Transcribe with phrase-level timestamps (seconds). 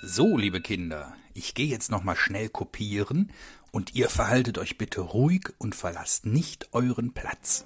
[0.00, 3.32] So, liebe Kinder, ich gehe jetzt noch mal schnell kopieren
[3.72, 7.64] und ihr verhaltet euch bitte ruhig und verlasst nicht euren Platz.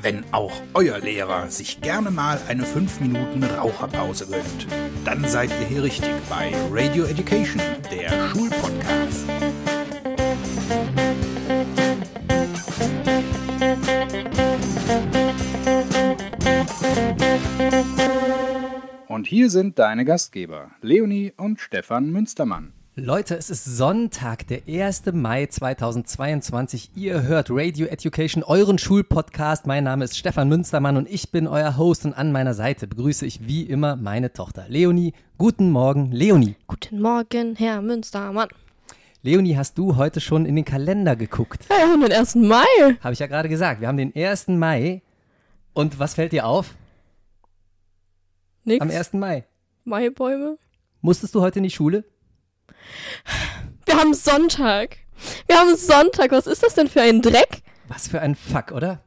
[0.00, 4.66] Wenn auch euer Lehrer sich gerne mal eine 5 Minuten Raucherpause gönnt,
[5.04, 7.60] dann seid ihr hier richtig bei Radio Education,
[7.90, 9.26] der Schulpodcast.
[19.20, 22.72] Und hier sind deine Gastgeber, Leonie und Stefan Münstermann.
[22.94, 25.12] Leute, es ist Sonntag, der 1.
[25.12, 26.92] Mai 2022.
[26.94, 29.66] Ihr hört Radio Education, euren Schulpodcast.
[29.66, 33.26] Mein Name ist Stefan Münstermann und ich bin euer Host und an meiner Seite begrüße
[33.26, 35.12] ich wie immer meine Tochter Leonie.
[35.36, 36.56] Guten Morgen, Leonie.
[36.66, 38.48] Guten Morgen, Herr Münstermann.
[39.22, 41.66] Leonie, hast du heute schon in den Kalender geguckt?
[41.68, 42.36] Ja, wir haben den 1.
[42.36, 42.64] Mai.
[43.02, 43.82] Habe ich ja gerade gesagt.
[43.82, 44.48] Wir haben den 1.
[44.48, 45.02] Mai.
[45.74, 46.74] Und was fällt dir auf
[48.70, 48.82] Nix.
[48.82, 49.12] am 1.
[49.14, 49.44] Mai?
[49.84, 50.58] Maibäume.
[51.00, 52.04] Musstest du heute in die Schule?
[53.86, 54.96] Wir haben Sonntag.
[55.46, 56.30] Wir haben Sonntag.
[56.32, 57.62] Was ist das denn für ein Dreck?
[57.88, 59.00] Was für ein Fuck, oder?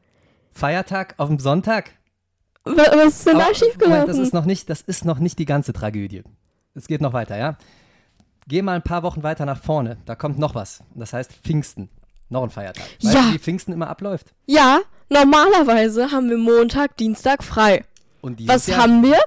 [0.52, 1.90] Feiertag auf dem Sonntag?
[2.64, 3.90] Wa- Was ist denn Aber, da schiefgelaufen?
[3.90, 6.22] Moment, das ist noch nicht, das ist noch nicht die ganze Tragödie.
[6.74, 7.56] Es geht noch weiter, ja?
[8.46, 9.98] Geh mal ein paar Wochen weiter nach vorne.
[10.04, 10.82] Da kommt noch was.
[10.94, 11.88] Das heißt Pfingsten.
[12.28, 12.84] Noch ein Feiertag.
[13.02, 13.22] Weißt Ja.
[13.28, 14.34] du, wie Pfingsten immer abläuft?
[14.46, 17.84] ja, normalerweise haben wir Montag, Dienstag frei.
[18.20, 19.18] Und Was Jahr haben wir?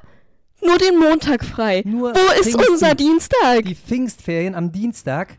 [0.68, 1.82] Nur den Montag frei.
[1.86, 2.72] Nur Wo ist Pfingsten.
[2.73, 3.64] unser Dienstag?
[3.66, 5.38] die Pfingstferien am Dienstag,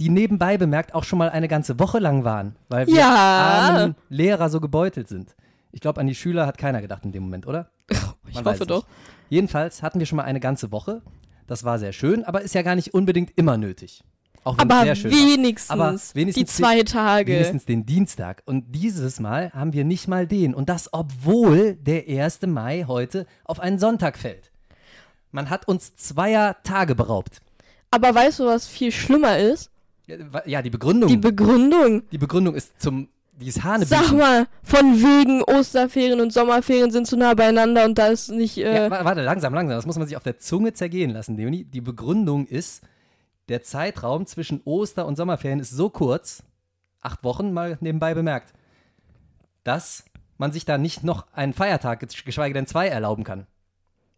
[0.00, 3.08] die nebenbei bemerkt auch schon mal eine ganze Woche lang waren, weil wir Ja.
[3.14, 5.34] armen Lehrer so gebeutelt sind.
[5.70, 7.70] Ich glaube, an die Schüler hat keiner gedacht in dem Moment, oder?
[8.28, 8.86] ich Man hoffe es doch.
[9.28, 11.02] Jedenfalls hatten wir schon mal eine ganze Woche.
[11.46, 14.02] Das war sehr schön, aber ist ja gar nicht unbedingt immer nötig.
[14.44, 17.32] Auch wenn es Aber sehr schön wenigstens, Aber die wenigstens zwei Tage.
[17.32, 18.42] Wenigstens den Dienstag.
[18.44, 20.54] Und dieses Mal haben wir nicht mal den.
[20.54, 22.42] Und das, obwohl der 1.
[22.46, 24.50] Mai heute auf einen Sonntag fällt.
[25.34, 27.40] Man hat uns zweier Tage beraubt.
[27.90, 29.68] Aber weißt du, was viel schlimmer ist?
[30.06, 31.08] Ja, wa- Ja, die Begründung.
[31.08, 32.02] Die Die, Begründung.
[32.10, 33.08] Begründung ist zum.
[33.40, 34.16] Die ist Sag Hanebüchen.
[34.18, 38.56] mal, von wegen Osterferien und Sommerferien sind zu nah beieinander und da ist nicht.
[38.58, 39.76] Äh, Ja, wa- warte, langsam, langsam.
[39.76, 41.64] Das muss man sich auf der Zunge zergehen lassen, Leonie.
[41.64, 42.82] Die Begründung ist,
[43.48, 46.44] der Zeitraum zwischen Oster- und Sommerferien ist so kurz,
[47.00, 48.52] acht Wochen mal nebenbei bemerkt,
[49.64, 50.04] dass
[50.38, 53.46] man sich da nicht noch einen Feiertag, geschweige denn zwei, erlauben kann.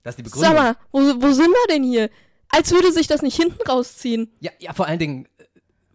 [0.07, 0.53] Das ist die Begründung.
[0.53, 2.11] Sag mal, wo, wo sind wir denn hier?
[2.49, 4.31] Als würde sich das nicht hinten rausziehen.
[4.39, 5.45] Ja, ja, vor allen Dingen, äh,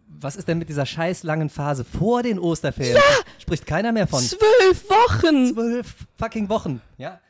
[0.06, 2.98] was ist denn mit dieser scheiß langen Phase vor den Osterferien?
[3.38, 4.20] Spricht keiner mehr von.
[4.20, 5.54] Zwölf Wochen!
[5.54, 7.20] Zwölf fucking Wochen, ja?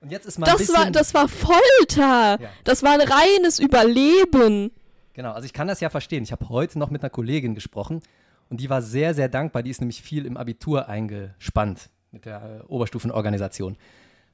[0.00, 2.40] Und jetzt ist mal ein Das war, das war Folter.
[2.40, 2.48] Ja.
[2.64, 4.70] Das war ein reines Überleben.
[5.12, 6.22] Genau, also ich kann das ja verstehen.
[6.22, 8.00] Ich habe heute noch mit einer Kollegin gesprochen
[8.48, 9.62] und die war sehr, sehr dankbar.
[9.62, 13.76] Die ist nämlich viel im Abitur eingespannt mit der äh, Oberstufenorganisation.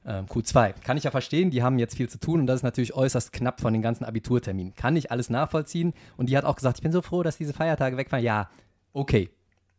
[0.09, 0.73] Ähm, Q2.
[0.85, 3.33] Kann ich ja verstehen, die haben jetzt viel zu tun und das ist natürlich äußerst
[3.33, 4.73] knapp von den ganzen Abiturterminen.
[4.73, 7.51] Kann ich alles nachvollziehen und die hat auch gesagt, ich bin so froh, dass diese
[7.51, 8.23] Feiertage wegfallen.
[8.23, 8.49] Ja,
[8.93, 9.29] okay,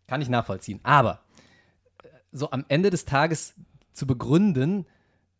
[0.06, 0.80] kann ich nachvollziehen.
[0.82, 1.22] Aber
[2.02, 3.54] äh, so am Ende des Tages
[3.94, 4.84] zu begründen,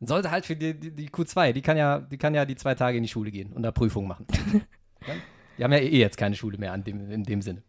[0.01, 2.75] sollte halt für die, die, die Q2, die kann, ja, die kann ja die zwei
[2.75, 4.27] Tage in die Schule gehen und da Prüfungen machen.
[5.59, 7.65] Die haben ja eh jetzt keine Schule mehr dem, in dem Sinne.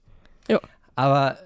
[0.48, 0.60] Ja.
[0.96, 1.40] Aber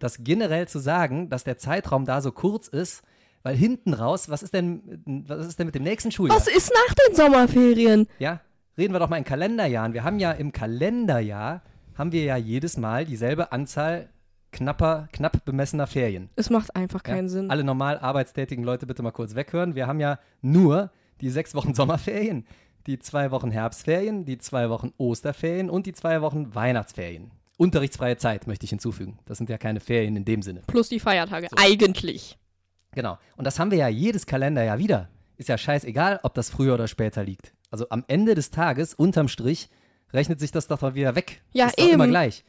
[0.00, 3.04] das generell zu sagen, dass der Zeitraum da so kurz ist,
[3.44, 6.36] weil hinten raus, was ist denn, was ist denn mit dem nächsten Schuljahr?
[6.36, 8.08] Was ist nach den Sommerferien?
[8.18, 8.40] Ja,
[8.76, 9.92] reden wir doch mal in Kalenderjahren.
[9.92, 11.62] Wir haben ja im Kalenderjahr,
[11.96, 14.08] haben wir ja jedes Mal dieselbe Anzahl
[14.50, 16.30] knapper, knapp bemessener Ferien.
[16.36, 17.14] Es macht einfach Ja?
[17.14, 17.50] keinen Sinn.
[17.50, 19.74] Alle normal arbeitstätigen Leute bitte mal kurz weghören.
[19.74, 20.90] Wir haben ja nur
[21.20, 22.46] die sechs Wochen Sommerferien,
[22.86, 27.30] die zwei Wochen Herbstferien, die zwei Wochen Osterferien und die zwei Wochen Weihnachtsferien.
[27.56, 29.18] Unterrichtsfreie Zeit möchte ich hinzufügen.
[29.26, 30.62] Das sind ja keine Ferien in dem Sinne.
[30.66, 31.48] Plus die Feiertage.
[31.56, 32.36] Eigentlich.
[32.94, 33.18] Genau.
[33.36, 35.08] Und das haben wir ja jedes Kalenderjahr wieder.
[35.36, 37.52] Ist ja scheißegal, ob das früher oder später liegt.
[37.70, 39.68] Also am Ende des Tages, unterm Strich,
[40.12, 41.42] rechnet sich das doch mal wieder weg.
[41.52, 42.12] Ja, ist doch immer eben.
[42.12, 42.44] gleich.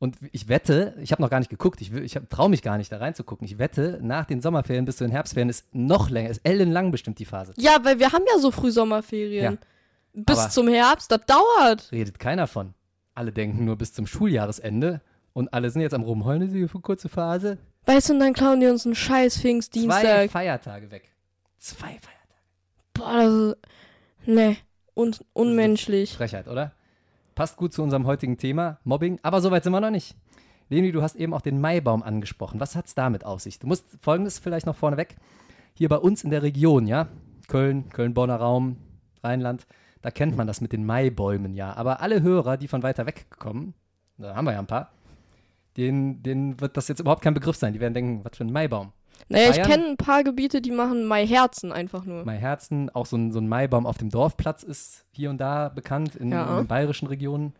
[0.00, 2.90] Und ich wette, ich habe noch gar nicht geguckt, ich, ich traue mich gar nicht
[2.90, 3.46] da reinzugucken.
[3.46, 7.20] Ich wette, nach den Sommerferien bis zu den Herbstferien ist noch länger, ist ellenlang bestimmt
[7.20, 7.54] die Phase.
[7.56, 9.58] Ja, weil wir haben ja so früh Sommerferien.
[10.12, 11.92] Bis aber- zum Herbst, das dauert.
[11.92, 12.74] Redet keiner von.
[13.14, 15.02] Alle denken nur bis zum Schuljahresende
[15.34, 17.58] und alle sind jetzt am Rumheulen, diese kurze Phase.
[17.86, 20.30] Weißt du, und dann klauen die uns einen scheiß Zwei Pfingstdienstag.
[20.30, 21.12] Feiertage weg.
[21.58, 22.22] Zwei Feiertage.
[22.94, 23.56] Boah, das ist.
[24.26, 24.56] Nee.
[24.94, 26.12] Un unmenschlich.
[26.12, 26.72] Frechheit, oder?
[27.34, 30.14] Passt gut zu unserem heutigen Thema, Mobbing, aber soweit sind wir noch nicht.
[30.68, 32.60] Leni, du hast eben auch den Maibaum angesprochen.
[32.60, 33.58] Was hat's damit auf sich?
[33.58, 35.16] Du musst folgendes vielleicht noch vorneweg.
[35.74, 37.08] Hier bei uns in der Region, ja,
[37.48, 38.76] Köln, Köln-Bonner Raum,
[39.24, 39.66] Rheinland,
[40.02, 41.74] da kennt man das mit den Maibäumen, ja.
[41.74, 43.74] Aber alle Hörer, die von weiter weg kommen,
[44.18, 44.90] da haben wir ja ein paar,
[45.76, 47.72] denen, denen wird das jetzt überhaupt kein Begriff sein.
[47.72, 48.92] Die werden denken, was für ein Maibaum.
[49.28, 49.68] Naja, ich Bayern?
[49.70, 52.24] kenne ein paar Gebiete, die machen Mai-Herzen einfach nur.
[52.24, 55.68] Mai Herzen, auch so ein, so ein Maibaum auf dem Dorfplatz ist hier und da
[55.68, 56.50] bekannt in, Ja.
[56.50, 57.54] in den bayerischen Regionen.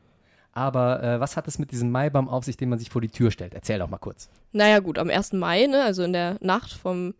[0.52, 3.08] Aber äh, was hat es mit diesem Maibaum auf sich, den man sich vor die
[3.08, 3.54] Tür stellt?
[3.54, 4.28] Erzähl doch mal kurz.
[4.52, 5.32] Naja, gut, am 1.
[5.34, 7.14] Mai, ne, also in der Nacht vom.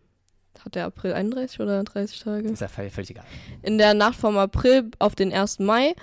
[0.63, 2.49] Hat der April 31 oder 30 Tage?
[2.51, 3.25] Ist ja völlig egal.
[3.63, 5.61] In der Nacht vom April auf den 1.
[5.61, 5.95] Mai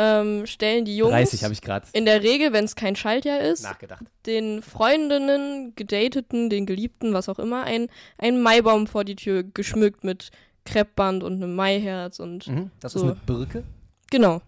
[0.00, 3.40] ähm, stellen die Jungs 30 habe ich gerade in der Regel, wenn es kein Schaltjahr
[3.40, 4.04] ist, nachgedacht.
[4.26, 10.04] den Freundinnen, Gedateten, den Geliebten, was auch immer, ein, einen Maibaum vor die Tür geschmückt
[10.04, 10.30] mit
[10.64, 12.70] Kreppband und einem Maiherz und Mhm.
[12.80, 13.00] Das So.
[13.00, 13.64] ist eine Birke.
[14.10, 14.40] genau.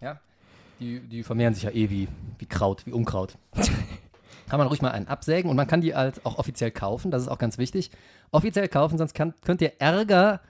[0.79, 2.09] Die, die vermehren sich ja eh wie,
[2.39, 3.35] wie Kraut, wie Unkraut.
[4.49, 7.23] kann man ruhig mal einen absägen und man kann die halt auch offiziell kaufen, das
[7.23, 7.91] ist auch ganz wichtig.
[8.31, 10.41] Offiziell kaufen, sonst kann, könnt ihr Ärger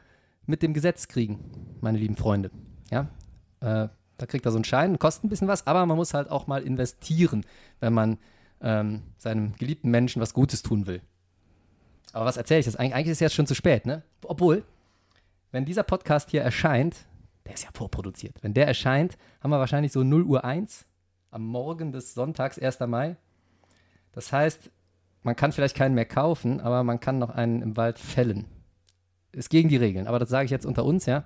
[0.47, 1.39] mit dem Gesetz kriegen,
[1.81, 2.51] meine lieben Freunde.
[2.91, 3.09] Ja,
[3.61, 3.89] äh,
[4.21, 6.47] da kriegt er so einen Schein, kostet ein bisschen was, aber man muss halt auch
[6.47, 7.45] mal investieren,
[7.81, 8.19] wenn man
[8.61, 11.01] ähm, seinem geliebten Menschen was Gutes tun will.
[12.13, 12.79] Aber was erzähle ich jetzt?
[12.79, 14.03] Eig eigentlich ist es jetzt schon zu spät, ne?
[14.25, 14.65] Obwohl,
[15.53, 17.07] wenn dieser Podcast hier erscheint,
[17.47, 18.43] der ist ja vorproduziert.
[18.43, 20.85] Wenn der erscheint, haben wir wahrscheinlich so 0 Uhr 1
[21.31, 22.81] am Morgen des Sonntags, 1.
[22.81, 23.17] Mai.
[24.13, 24.71] Das heißt,
[25.23, 28.47] man kann vielleicht keinen mehr kaufen, aber man kann noch einen im Wald fällen.
[29.33, 31.25] Ist gegen die Regeln, aber das sage ich jetzt unter uns, ja.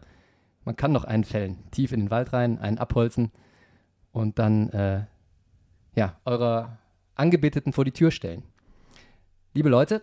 [0.64, 3.31] Man kann noch einen fällen, tief in den Wald rein, einen abholzen
[4.12, 5.05] und dann, äh,
[5.94, 6.78] ja, eurer
[7.14, 8.43] Angebeteten vor die Tür stellen.
[9.52, 10.02] Liebe Leute,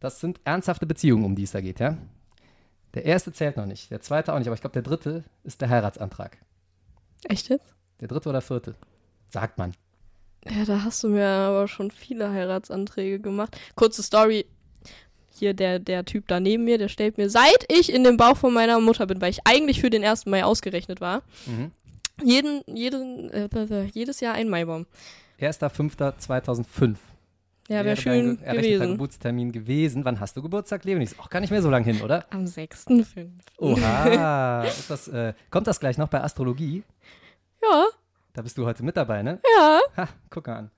[0.00, 1.98] das sind ernsthafte Beziehungen, um die es da geht, ja.
[2.94, 5.60] Der erste zählt noch nicht, der zweite auch nicht, aber ich glaube, der dritte ist
[5.60, 6.38] der Heiratsantrag.
[7.24, 7.74] Echt jetzt?
[8.00, 8.74] Der dritte oder vierte?
[9.28, 9.72] Sagt man.
[10.44, 13.56] Ja, da hast du mir aber schon viele Heiratsanträge gemacht.
[13.76, 14.46] Kurze Story.
[15.42, 18.36] Hier der, der Typ da neben mir, der stellt mir, seit ich in dem Bauch
[18.36, 20.26] von meiner Mutter bin, weil ich eigentlich für den 1.
[20.26, 21.72] Mai ausgerechnet war, Mhm.
[22.22, 23.48] jeden, jeden, äh,
[23.92, 24.86] jedes Jahr ein Maibaum.
[25.40, 26.94] 1.5.2005.
[27.68, 28.90] Ja, wäre dein schön errechneter gewesen.
[28.92, 30.04] Geburtstermin gewesen.
[30.04, 31.02] Wann hast du Geburtstag, Leonie?
[31.06, 32.24] Ist auch gar nicht mehr so lang hin, oder?
[32.30, 33.26] Am 6.5.
[33.58, 34.62] Oha.
[34.68, 36.84] ist das, äh, kommt das gleich noch bei Astrologie?
[37.60, 37.86] Ja,
[38.32, 39.40] Da bist du heute mit dabei, ne?
[39.58, 39.80] ja.
[39.96, 40.70] Ha, guck mal an.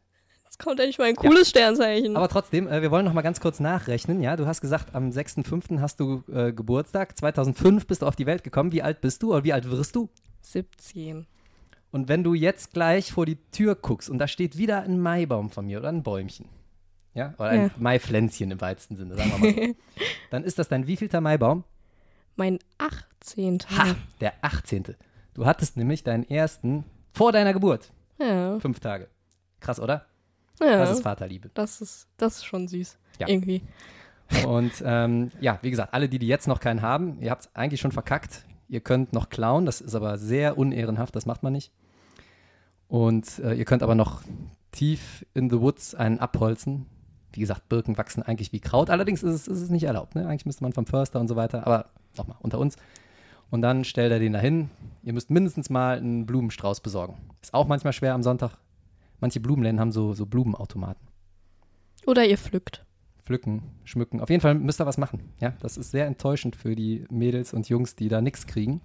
[0.54, 2.16] Jetzt kommt endlich mal ein cooles Sternzeichen.
[2.16, 4.22] Aber trotzdem, äh, wir wollen noch mal ganz kurz nachrechnen.
[4.22, 5.80] Ja, du hast gesagt, am 6.5.
[5.80, 7.18] hast du äh, Geburtstag.
[7.18, 8.70] 2005 bist du auf die Welt gekommen.
[8.70, 10.08] Wie alt bist du oder wie alt wirst du?
[10.42, 11.26] 17.
[11.90, 15.50] Und wenn du jetzt gleich vor die Tür guckst und da steht wieder ein Maibaum
[15.50, 16.48] von mir oder ein Bäumchen,
[17.14, 17.70] ja, oder ein Ja.
[17.76, 19.74] Maipflänzchen im weitesten Sinne, sagen wir mal so,
[20.30, 21.64] dann ist das dein wievielter Maibaum?
[22.36, 23.58] Mein 18.
[23.76, 24.84] Ha, der 18.
[25.34, 27.90] Du hattest nämlich deinen ersten vor deiner Geburt.
[28.20, 29.08] Ja, Fünf Tage.
[29.58, 30.06] Krass, oder?
[30.60, 30.78] Ja.
[30.78, 31.50] Das ist Vaterliebe.
[31.54, 32.98] Das ist, das ist schon süß.
[33.18, 33.28] Ja.
[33.28, 33.62] Irgendwie.
[34.46, 37.54] Und ähm, ja, wie gesagt, alle, die, die jetzt noch keinen haben, ihr habt es
[37.54, 38.44] eigentlich schon verkackt.
[38.68, 41.70] Ihr könnt noch klauen, das ist aber sehr unehrenhaft, das macht man nicht.
[42.88, 44.22] Und äh, ihr könnt aber noch
[44.72, 46.86] tief in the woods einen abholzen.
[47.32, 48.90] Wie gesagt, Birken wachsen eigentlich wie Kraut.
[48.90, 50.14] Allerdings ist es, ist es nicht erlaubt.
[50.14, 50.26] Ne?
[50.26, 51.66] Eigentlich müsste man vom Förster und so weiter.
[51.66, 51.86] Aber
[52.16, 52.76] nochmal, unter uns.
[53.50, 54.70] Und dann stellt er den dahin.
[55.02, 57.16] Ihr müsst mindestens mal einen Blumenstrauß besorgen.
[57.42, 58.56] Ist auch manchmal schwer am Sonntag.
[59.20, 61.06] Manche Blumenläden haben so, so Blumenautomaten.
[62.06, 62.84] Oder ihr pflückt.
[63.22, 64.20] Pflücken, schmücken.
[64.20, 65.32] Auf jeden Fall müsst ihr was machen.
[65.40, 68.82] Ja, das ist sehr enttäuschend für die Mädels und Jungs, die da nichts kriegen.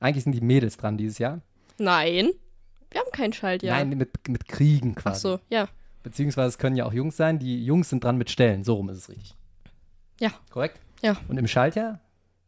[0.00, 1.42] Eigentlich sind die Mädels dran dieses Jahr.
[1.78, 2.30] Nein.
[2.90, 3.76] Wir haben kein Schaltjahr.
[3.78, 5.20] Nein, mit, mit Kriegen Ach quasi.
[5.20, 5.68] so, ja.
[6.02, 7.38] Beziehungsweise es können ja auch Jungs sein.
[7.38, 8.64] Die Jungs sind dran mit Stellen.
[8.64, 9.34] So rum ist es richtig.
[10.20, 10.30] Ja.
[10.50, 10.80] Korrekt?
[11.02, 11.16] Ja.
[11.28, 12.00] Und im Schaltjahr,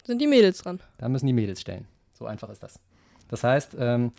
[0.05, 0.81] Sind die Mädels dran.
[0.99, 1.87] da müssen die Mädels stellen.
[2.13, 2.79] So einfach ist das.
[3.29, 4.13] Das heißt, ähm,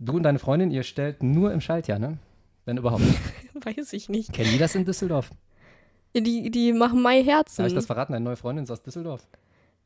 [0.00, 2.18] du und deine Freundin, ihr stellt nur im Schaltjahr, ne?
[2.64, 3.02] Wenn überhaupt.
[3.54, 4.32] Weiß ich nicht.
[4.32, 5.30] Kennen die das in Düsseldorf?
[6.16, 7.62] Die, die machen Mai Herzen.
[7.62, 8.12] Darf ich das verraten?
[8.12, 9.26] Deine neue Freundin ist aus Düsseldorf.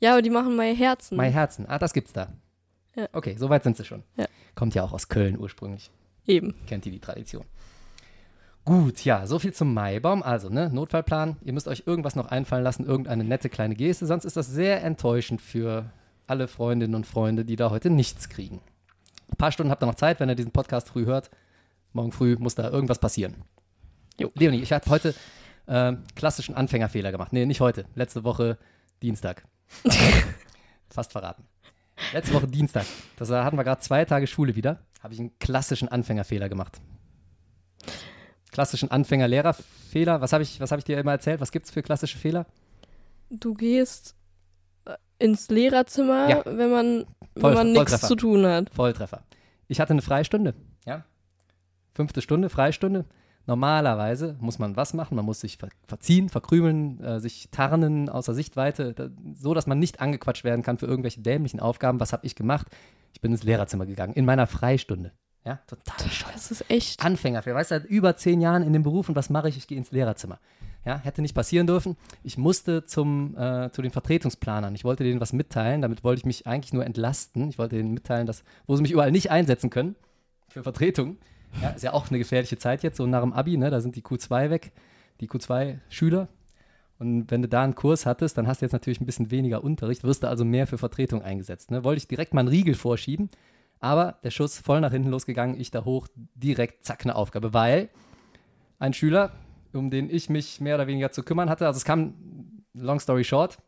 [0.00, 1.16] ja, aber die machen Mai Herzen.
[1.16, 1.66] Mai Herzen.
[1.68, 2.32] Ah, das gibt's da.
[2.96, 3.08] Ja.
[3.12, 4.02] Okay, so weit sind sie schon.
[4.16, 4.26] Ja.
[4.54, 5.90] Kommt ja auch aus Köln ursprünglich.
[6.26, 6.54] Eben.
[6.66, 7.44] Kennt ihr die Tradition.
[8.64, 10.22] Gut, ja, so viel zum Maibaum.
[10.22, 11.36] Also, ne, Notfallplan.
[11.42, 14.82] Ihr müsst euch irgendwas noch einfallen lassen, irgendeine nette kleine Geste, sonst ist das sehr
[14.82, 15.90] enttäuschend für
[16.26, 18.62] alle Freundinnen und Freunde, die da heute nichts kriegen.
[19.34, 21.28] Ein paar Stunden habt ihr noch Zeit, wenn ihr diesen Podcast früh hört.
[21.92, 23.34] Morgen früh muss da irgendwas passieren.
[24.16, 25.12] Jo, Leonie, ich habe heute
[25.66, 27.32] äh, klassischen Anfängerfehler gemacht.
[27.32, 27.84] Nee, nicht heute.
[27.96, 28.58] Letzte Woche
[29.02, 29.44] Dienstag.
[30.88, 31.42] Fast verraten.
[32.12, 32.86] Letzte Woche Dienstag.
[33.16, 34.78] Das hatten wir gerade zwei Tage Schule wieder.
[35.02, 36.80] Habe ich einen klassischen Anfängerfehler gemacht.
[38.52, 40.20] Klassischen Anfänger-Lehrerfehler.
[40.20, 41.40] Was habe ich, was hab ich dir immer erzählt?
[41.40, 42.46] Was gibt es für klassische Fehler?
[43.30, 44.14] Du gehst
[44.84, 46.42] äh, ins Lehrerzimmer, Ja.
[46.46, 48.70] wenn man, wenn Voll- man nichts zu tun hat.
[48.70, 49.22] Volltreffer.
[49.68, 50.54] Ich hatte eine Freistunde.
[50.86, 51.04] Ja.
[51.94, 53.04] Fünfte Stunde, Freistunde.
[53.46, 55.16] Normalerweise muss man was machen?
[55.16, 59.78] Man muss sich ver verziehen, verkrümeln, äh, sich tarnen außer Sichtweite, da, so dass man
[59.78, 62.00] nicht angequatscht werden kann für irgendwelche dämlichen Aufgaben.
[62.00, 62.68] Was habe ich gemacht?
[63.12, 65.12] Ich bin ins Lehrerzimmer gegangen, in meiner Freistunde.
[65.44, 65.94] Ja, total.
[66.32, 67.04] Das ist echt.
[67.04, 69.58] Anfänger, wer weiß seit über zehn Jahren in dem Beruf und was mache ich?
[69.58, 70.40] Ich gehe ins Lehrerzimmer.
[70.84, 71.96] Ja, hätte nicht passieren dürfen.
[72.22, 74.74] Ich musste zum, äh, zu den Vertretungsplanern.
[74.74, 75.80] Ich wollte denen was mitteilen.
[75.80, 77.48] Damit wollte ich mich eigentlich nur entlasten.
[77.48, 79.96] Ich wollte denen mitteilen, dass, wo sie mich überall nicht einsetzen können
[80.48, 81.16] für Vertretung.
[81.62, 83.70] Ja, ist ja auch eine gefährliche Zeit jetzt, so nach dem Abi, ne?
[83.70, 84.72] Da sind die Q2 weg,
[85.20, 86.28] die Q2-Schüler.
[86.98, 89.64] Und wenn du da einen Kurs hattest, dann hast du jetzt natürlich ein bisschen weniger
[89.64, 91.70] Unterricht, wirst du also mehr für Vertretung eingesetzt.
[91.70, 91.84] Ne?
[91.84, 93.30] Wollte ich direkt mal einen Riegel vorschieben,
[93.80, 97.88] aber der Schuss voll nach hinten losgegangen, ich da hoch, direkt zack, eine Aufgabe, weil
[98.78, 99.32] ein Schüler,
[99.74, 102.14] um den ich mich mehr oder weniger zu kümmern hatte, also es kam,
[102.74, 103.58] long story short,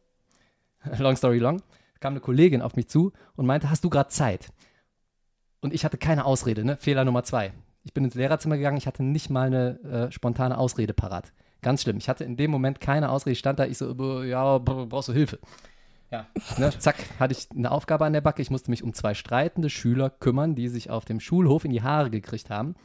[0.98, 1.62] long story long,
[2.00, 4.52] kam eine Kollegin auf mich zu und meinte, hast du gerade Zeit?
[5.60, 6.76] Und ich hatte keine Ausrede, ne?
[6.76, 7.52] Fehler Nummer zwei.
[7.82, 11.32] Ich bin ins Lehrerzimmer gegangen, ich hatte nicht mal eine äh, spontane Ausrede parat.
[11.62, 11.96] Ganz schlimm.
[11.96, 13.32] Ich hatte in dem Moment keine Ausrede.
[13.32, 15.38] Ich stand da, ich so, ja, brauchst du Hilfe?
[16.10, 16.26] Ja,
[16.58, 18.40] ne, zack, hatte ich eine Aufgabe an der Backe.
[18.40, 21.82] Ich musste mich um zwei streitende Schüler kümmern, die sich auf dem Schulhof in die
[21.82, 22.76] Haare gekriegt haben.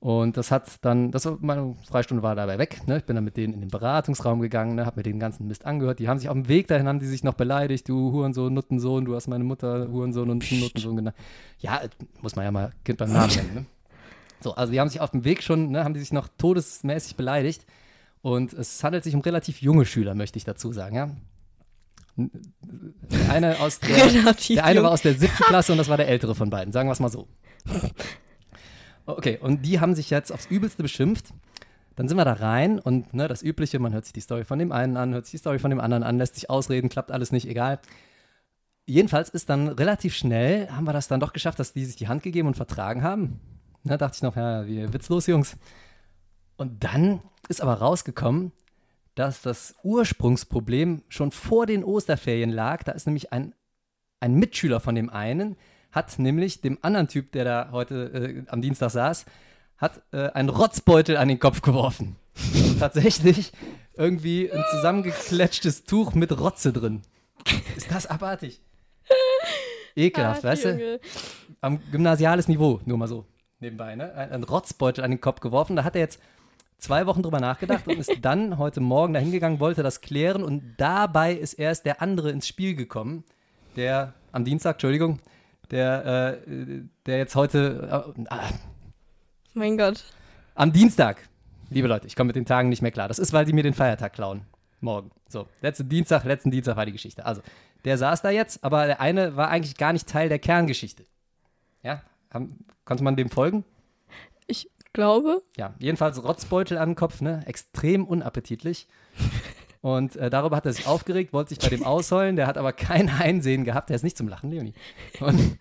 [0.00, 2.80] Und das hat dann, das war, meine Freistunde war dabei weg.
[2.86, 2.96] Ne?
[2.96, 4.86] Ich bin dann mit denen in den Beratungsraum gegangen, ne?
[4.86, 5.98] habe mir den ganzen Mist angehört.
[5.98, 7.86] Die haben sich auf dem Weg dahin, haben die sich noch beleidigt.
[7.86, 11.16] Du Hurensohn, Nuttensohn, du hast meine Mutter Hurensohn und Nuttensohn genannt.
[11.58, 11.82] Ja,
[12.22, 13.54] muss man ja mal Kind beim Namen nennen.
[13.54, 13.66] Ne?
[14.40, 17.16] So, also die haben sich auf dem Weg schon, ne, haben die sich noch todesmäßig
[17.16, 17.66] beleidigt.
[18.22, 21.10] Und es handelt sich um relativ junge Schüler, möchte ich dazu sagen, ja.
[22.16, 26.08] Der eine, aus der, der eine war aus der siebten Klasse und das war der
[26.08, 27.28] ältere von beiden, sagen wir es mal so.
[29.16, 31.32] Okay, und die haben sich jetzt aufs Übelste beschimpft.
[31.96, 34.58] Dann sind wir da rein und ne, das Übliche, man hört sich die Story von
[34.58, 37.12] dem einen an, hört sich die Story von dem anderen an, lässt sich ausreden, klappt
[37.12, 37.78] alles nicht, egal.
[38.86, 42.08] Jedenfalls ist dann relativ schnell, haben wir das dann doch geschafft, dass die sich die
[42.08, 43.38] Hand gegeben und vertragen haben.
[43.84, 45.56] Da dachte ich noch, ja, wie witzlos, Jungs.
[46.56, 48.52] Und dann ist aber rausgekommen,
[49.14, 52.82] dass das Ursprungsproblem schon vor den Osterferien lag.
[52.82, 53.54] Da ist nämlich ein,
[54.20, 55.56] ein Mitschüler von dem einen,
[55.92, 59.24] hat nämlich dem anderen Typ, der da heute äh, am Dienstag saß,
[59.76, 62.16] hat äh, einen Rotzbeutel an den Kopf geworfen.
[62.78, 63.52] Tatsächlich
[63.94, 67.02] irgendwie ein zusammengekletschtes Tuch mit Rotze drin.
[67.76, 68.60] Ist das abartig?
[69.96, 71.00] Ekelhaft, Ach, weißt du?
[71.60, 73.26] Am gymnasiales Niveau, nur mal so
[73.60, 74.14] nebenbei, ne?
[74.14, 75.76] Ein Rotzbeutel an den Kopf geworfen.
[75.76, 76.20] Da hat er jetzt
[76.78, 80.74] zwei Wochen drüber nachgedacht und ist dann heute Morgen dahin gegangen, wollte das klären und
[80.78, 83.24] dabei ist erst der andere ins Spiel gekommen,
[83.76, 85.20] der am Dienstag, Entschuldigung,
[85.70, 88.14] der, äh, der jetzt heute.
[88.16, 88.50] Äh, ah,
[89.54, 90.04] mein Gott.
[90.54, 91.28] Am Dienstag,
[91.70, 93.08] liebe Leute, ich komme mit den Tagen nicht mehr klar.
[93.08, 94.42] Das ist, weil die mir den Feiertag klauen.
[94.80, 95.10] Morgen.
[95.28, 97.24] So, letzten Dienstag, letzten Dienstag war die Geschichte.
[97.24, 97.42] Also,
[97.84, 101.06] der saß da jetzt, aber der eine war eigentlich gar nicht Teil der Kerngeschichte.
[101.82, 103.64] Ja, haben, konnte man dem folgen?
[104.46, 105.42] Ich glaube.
[105.56, 107.42] Ja, jedenfalls Rotzbeutel an den Kopf, ne?
[107.46, 108.88] Extrem unappetitlich.
[109.82, 112.72] Und äh, darüber hat er sich aufgeregt, wollte sich bei dem ausheulen, der hat aber
[112.72, 114.74] kein Einsehen gehabt, der ist nicht zum Lachen, Leonie.
[115.20, 115.58] Und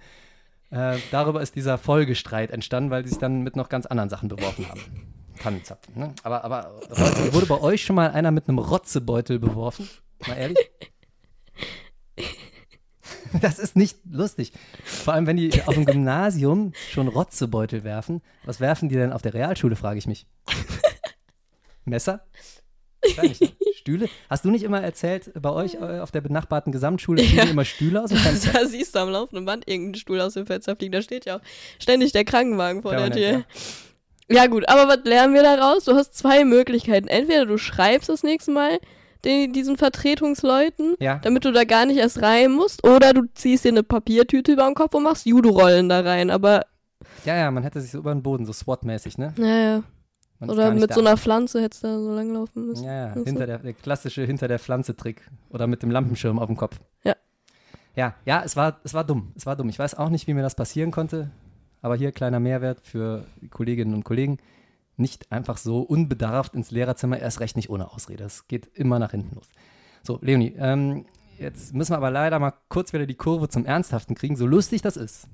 [0.71, 4.29] äh, darüber ist dieser Folgestreit entstanden, weil sie sich dann mit noch ganz anderen Sachen
[4.29, 4.81] beworfen haben.
[5.39, 5.97] Tannenzapfen.
[5.97, 6.13] Ne?
[6.23, 6.81] Aber, aber
[7.31, 9.89] wurde bei euch schon mal einer mit einem Rotzebeutel beworfen?
[10.27, 10.57] Mal ehrlich?
[13.41, 14.53] Das ist nicht lustig.
[14.83, 18.21] Vor allem, wenn die auf dem Gymnasium schon Rotzebeutel werfen.
[18.43, 20.25] Was werfen die denn auf der Realschule, frage ich mich.
[21.85, 22.25] Messer?
[23.21, 23.51] Nicht, ne?
[23.79, 24.09] Stühle?
[24.29, 27.43] Hast du nicht immer erzählt, bei euch äh, auf der benachbarten Gesamtschule fliegen ja.
[27.45, 28.51] immer Stühle aus dem Fenster?
[28.53, 30.91] Da siehst du am laufenden Band irgendeinen Stuhl aus dem Fenster fliegen.
[30.91, 31.41] Da steht ja auch
[31.79, 33.21] ständig der Krankenwagen vor der Tür.
[33.21, 33.43] Ja.
[34.29, 35.85] ja gut, aber was lernen wir daraus?
[35.85, 37.07] Du hast zwei Möglichkeiten.
[37.07, 38.79] Entweder du schreibst das nächste Mal
[39.25, 41.19] den, diesen Vertretungsleuten, ja.
[41.19, 42.85] damit du da gar nicht erst rein musst.
[42.85, 46.29] Oder du ziehst dir eine Papiertüte über den Kopf und machst Judo-Rollen da rein.
[46.29, 46.65] Aber.
[47.25, 49.33] Ja, ja, man hätte sich so über den Boden, so SWAT-mäßig, ne?
[49.37, 49.83] Ja, ja.
[50.39, 52.85] Man Oder mit so einer Pflanze hättest du da so lang laufen müssen.
[52.85, 53.13] Ja, ja.
[53.13, 55.29] Hinter der, der klassische hinter der Pflanze-Trick.
[55.49, 56.79] Oder mit dem Lampenschirm auf dem Kopf.
[57.03, 57.15] Ja.
[57.95, 59.33] Ja, ja, es war, es war dumm.
[59.35, 59.67] Es war dumm.
[59.67, 61.31] Ich weiß auch nicht, wie mir das passieren konnte.
[61.81, 64.37] Aber hier kleiner Mehrwert für Kolleginnen und Kollegen
[64.95, 68.23] nicht einfach so unbedarft ins Lehrerzimmer, erst recht nicht ohne Ausrede.
[68.23, 69.49] Das geht immer nach hinten los.
[70.03, 71.05] So, Leonie, ähm,
[71.37, 74.81] jetzt müssen wir aber leider mal kurz wieder die Kurve zum Ernsthaften kriegen, so lustig
[74.81, 75.27] das ist.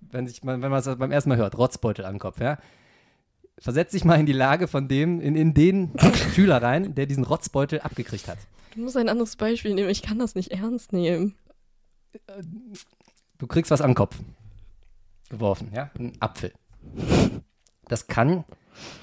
[0.00, 2.58] Wenn, sich, wenn man es beim ersten Mal hört, Rotzbeutel an den Kopf, ja.
[3.62, 5.92] Versetz dich mal in die Lage von dem, in, in den
[6.34, 8.38] Schüler rein, der diesen Rotzbeutel abgekriegt hat.
[8.74, 11.34] Du musst ein anderes Beispiel nehmen, ich kann das nicht ernst nehmen.
[13.38, 14.18] Du kriegst was an den Kopf
[15.30, 16.52] geworfen, ja, ein Apfel.
[17.88, 18.44] Das kann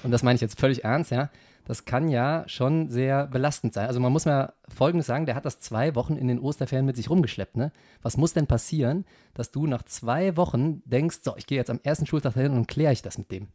[0.02, 1.30] und das meine ich jetzt völlig ernst, ja,
[1.64, 3.86] das kann ja schon sehr belastend sein.
[3.86, 6.96] Also man muss mal Folgendes sagen, der hat das zwei Wochen in den Osterferien mit
[6.96, 7.56] sich rumgeschleppt.
[7.56, 7.70] Ne?
[8.02, 11.80] Was muss denn passieren, dass du nach zwei Wochen denkst, so, ich gehe jetzt am
[11.82, 13.48] ersten Schultag dahin und kläre ich das mit dem?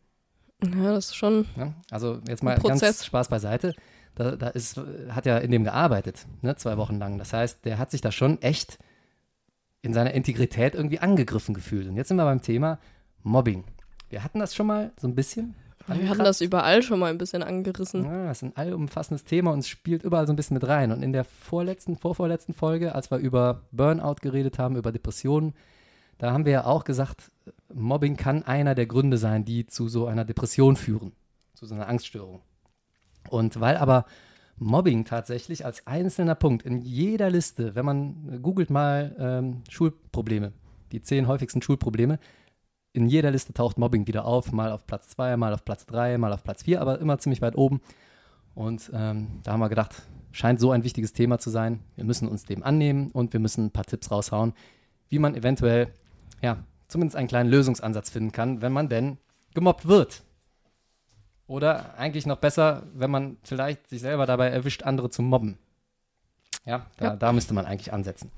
[0.63, 1.45] Ja, das ist schon.
[1.57, 3.75] Ja, also jetzt mal ganz Spaß beiseite.
[4.15, 7.17] Da, da ist, hat er in dem gearbeitet, ne, zwei Wochen lang.
[7.17, 8.79] Das heißt, der hat sich da schon echt
[9.81, 11.88] in seiner Integrität irgendwie angegriffen gefühlt.
[11.88, 12.79] Und jetzt sind wir beim Thema
[13.24, 13.65] Mobbing.
[14.09, 15.55] Wir hatten das schon mal so ein bisschen
[15.88, 18.05] Wir hatten das überall schon mal ein bisschen angerissen.
[18.05, 20.91] Ja, das ist ein allumfassendes Thema und es spielt überall so ein bisschen mit rein.
[20.91, 25.53] Und in der vorletzten, vorvorletzten Folge, als wir über Burnout geredet haben, über Depressionen,
[26.17, 27.31] da haben wir ja auch gesagt,
[27.74, 31.12] Mobbing kann einer der Gründe sein, die zu so einer Depression führen,
[31.53, 32.41] zu so einer Angststörung.
[33.29, 34.05] Und weil aber
[34.57, 40.53] Mobbing tatsächlich als einzelner Punkt in jeder Liste, wenn man googelt mal ähm, Schulprobleme,
[40.91, 42.19] die zehn häufigsten Schulprobleme,
[42.93, 46.17] in jeder Liste taucht Mobbing wieder auf, mal auf Platz 2, mal auf Platz 3,
[46.17, 47.81] mal auf Platz 4, aber immer ziemlich weit oben.
[48.53, 51.81] Und ähm, da haben wir gedacht, scheint so ein wichtiges Thema zu sein.
[51.95, 54.53] Wir müssen uns dem annehmen und wir müssen ein paar Tipps raushauen,
[55.10, 55.89] wie man eventuell,
[56.45, 59.17] ja, zumindest einen kleinen Lösungsansatz finden kann, wenn man denn
[59.55, 60.21] gemobbt wird.
[61.47, 65.57] Oder eigentlich noch besser, wenn man vielleicht sich selber dabei erwischt, andere zu mobben.
[66.65, 67.15] Ja, da, Ja.
[67.15, 68.31] da müsste man eigentlich ansetzen.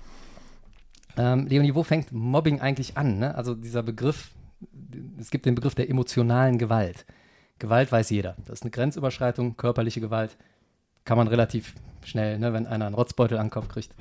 [1.17, 3.19] Ähm, Leonie, wo fängt Mobbing eigentlich an?
[3.19, 3.35] Ne?
[3.35, 4.31] Also dieser Begriff,
[5.17, 7.05] es gibt den Begriff der emotionalen Gewalt.
[7.59, 8.35] Gewalt weiß jeder.
[8.45, 10.37] Das ist eine Grenzüberschreitung, körperliche Gewalt.
[11.05, 11.73] Kann man relativ
[12.03, 13.93] schnell, ne, wenn einer einen Rotzbeutel an den Kopf kriegt,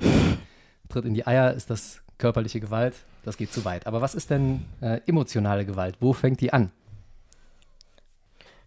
[0.89, 2.95] tritt in die Eier, ist das körperliche Gewalt.
[3.23, 3.87] Das geht zu weit.
[3.87, 5.97] Aber was ist denn äh, emotionale Gewalt?
[5.99, 6.71] Wo fängt die an?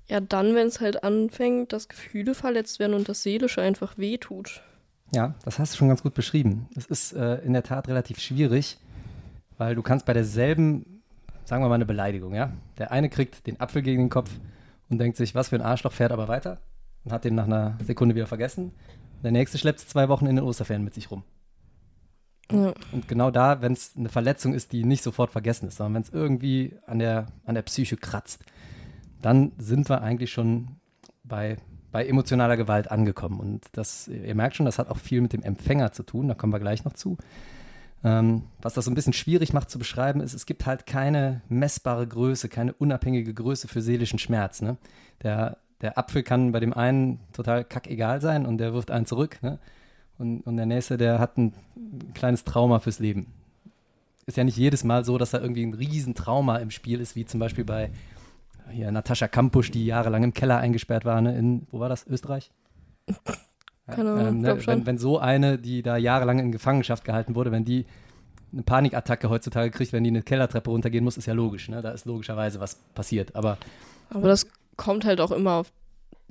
[0.07, 4.62] Ja, dann, wenn es halt anfängt, dass Gefühle verletzt werden und das Seelische einfach wehtut.
[5.14, 6.69] Ja, das hast du schon ganz gut beschrieben.
[6.76, 8.78] Es ist äh, in der Tat relativ schwierig,
[9.57, 11.02] weil du kannst bei derselben,
[11.45, 14.30] sagen wir mal eine Beleidigung, ja, der eine kriegt den Apfel gegen den Kopf
[14.88, 16.59] und denkt sich, was für ein Arschloch, fährt aber weiter
[17.04, 18.73] und hat den nach einer Sekunde wieder vergessen.
[19.23, 21.23] Der nächste schleppt es zwei Wochen in den Osterferien mit sich rum.
[22.50, 22.75] Ja.
[22.92, 26.02] Und genau da, wenn es eine Verletzung ist, die nicht sofort vergessen ist, sondern wenn
[26.02, 28.45] es irgendwie an der, an der Psyche kratzt,
[29.23, 30.76] dann sind wir eigentlich schon
[31.25, 31.57] bei,
[31.92, 33.40] bei emotionaler Gewalt angekommen.
[33.40, 36.35] Und das, ihr merkt schon, das hat auch viel mit dem Empfänger zu tun, da
[36.35, 37.19] kommen wir gleich noch zu.
[38.02, 41.42] Ähm, was das so ein bisschen schwierig macht zu beschreiben, ist, es gibt halt keine
[41.49, 44.62] messbare Größe, keine unabhängige Größe für seelischen Schmerz.
[44.62, 44.78] Ne?
[45.23, 49.42] Der, der Apfel kann bei dem einen total kackegal sein und der wirft einen zurück.
[49.42, 49.59] Ne?
[50.21, 51.55] Und, und der nächste, der hat ein
[52.12, 53.29] kleines Trauma fürs Leben.
[54.27, 57.25] Ist ja nicht jedes Mal so, dass da irgendwie ein Riesentrauma im Spiel ist, wie
[57.25, 57.91] zum Beispiel bei
[58.71, 62.51] hier Natascha Kampusch, die jahrelang im Keller eingesperrt war, ne, in, wo war das, Österreich?
[63.87, 64.75] Keine Ahnung, ne, glaub schon.
[64.75, 67.87] wenn, wenn so eine, die da jahrelang in Gefangenschaft gehalten wurde, wenn die
[68.53, 71.68] eine Panikattacke heutzutage kriegt, wenn die eine Kellertreppe runtergehen muss, ist ja logisch.
[71.71, 71.81] Ne?
[71.81, 73.35] Da ist logischerweise was passiert.
[73.35, 73.57] Aber
[74.11, 75.73] Aber das kommt halt auch immer auf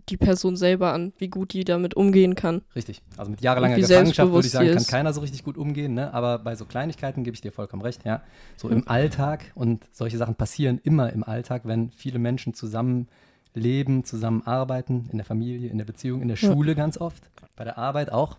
[0.08, 2.62] die Person selber an, wie gut die damit umgehen kann.
[2.76, 3.02] Richtig.
[3.18, 6.14] Also mit jahrelanger Gefangenschaft würde ich sagen, kann keiner so richtig gut umgehen, ne?
[6.14, 8.22] Aber bei so Kleinigkeiten gebe ich dir vollkommen recht, ja.
[8.58, 13.08] So im Alltag und solche Sachen passieren immer im Alltag, wenn viele Menschen zusammen
[13.54, 16.52] leben, zusammenarbeiten, in der Familie, in der Beziehung, in der Ja.
[16.52, 18.38] Schule ganz oft, bei der Arbeit auch.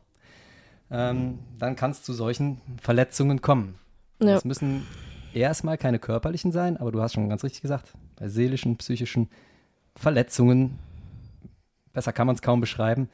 [0.90, 3.76] Ähm, dann kann es zu solchen Verletzungen kommen.
[4.20, 4.36] Ja.
[4.36, 4.86] Es müssen
[5.32, 9.28] erstmal keine körperlichen sein, aber du hast schon ganz richtig gesagt, bei seelischen, psychischen
[9.94, 10.78] Verletzungen,
[11.92, 13.08] besser kann man es kaum beschreiben,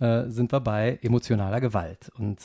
[0.00, 2.10] äh, sind wir bei emotionaler Gewalt.
[2.18, 2.38] Und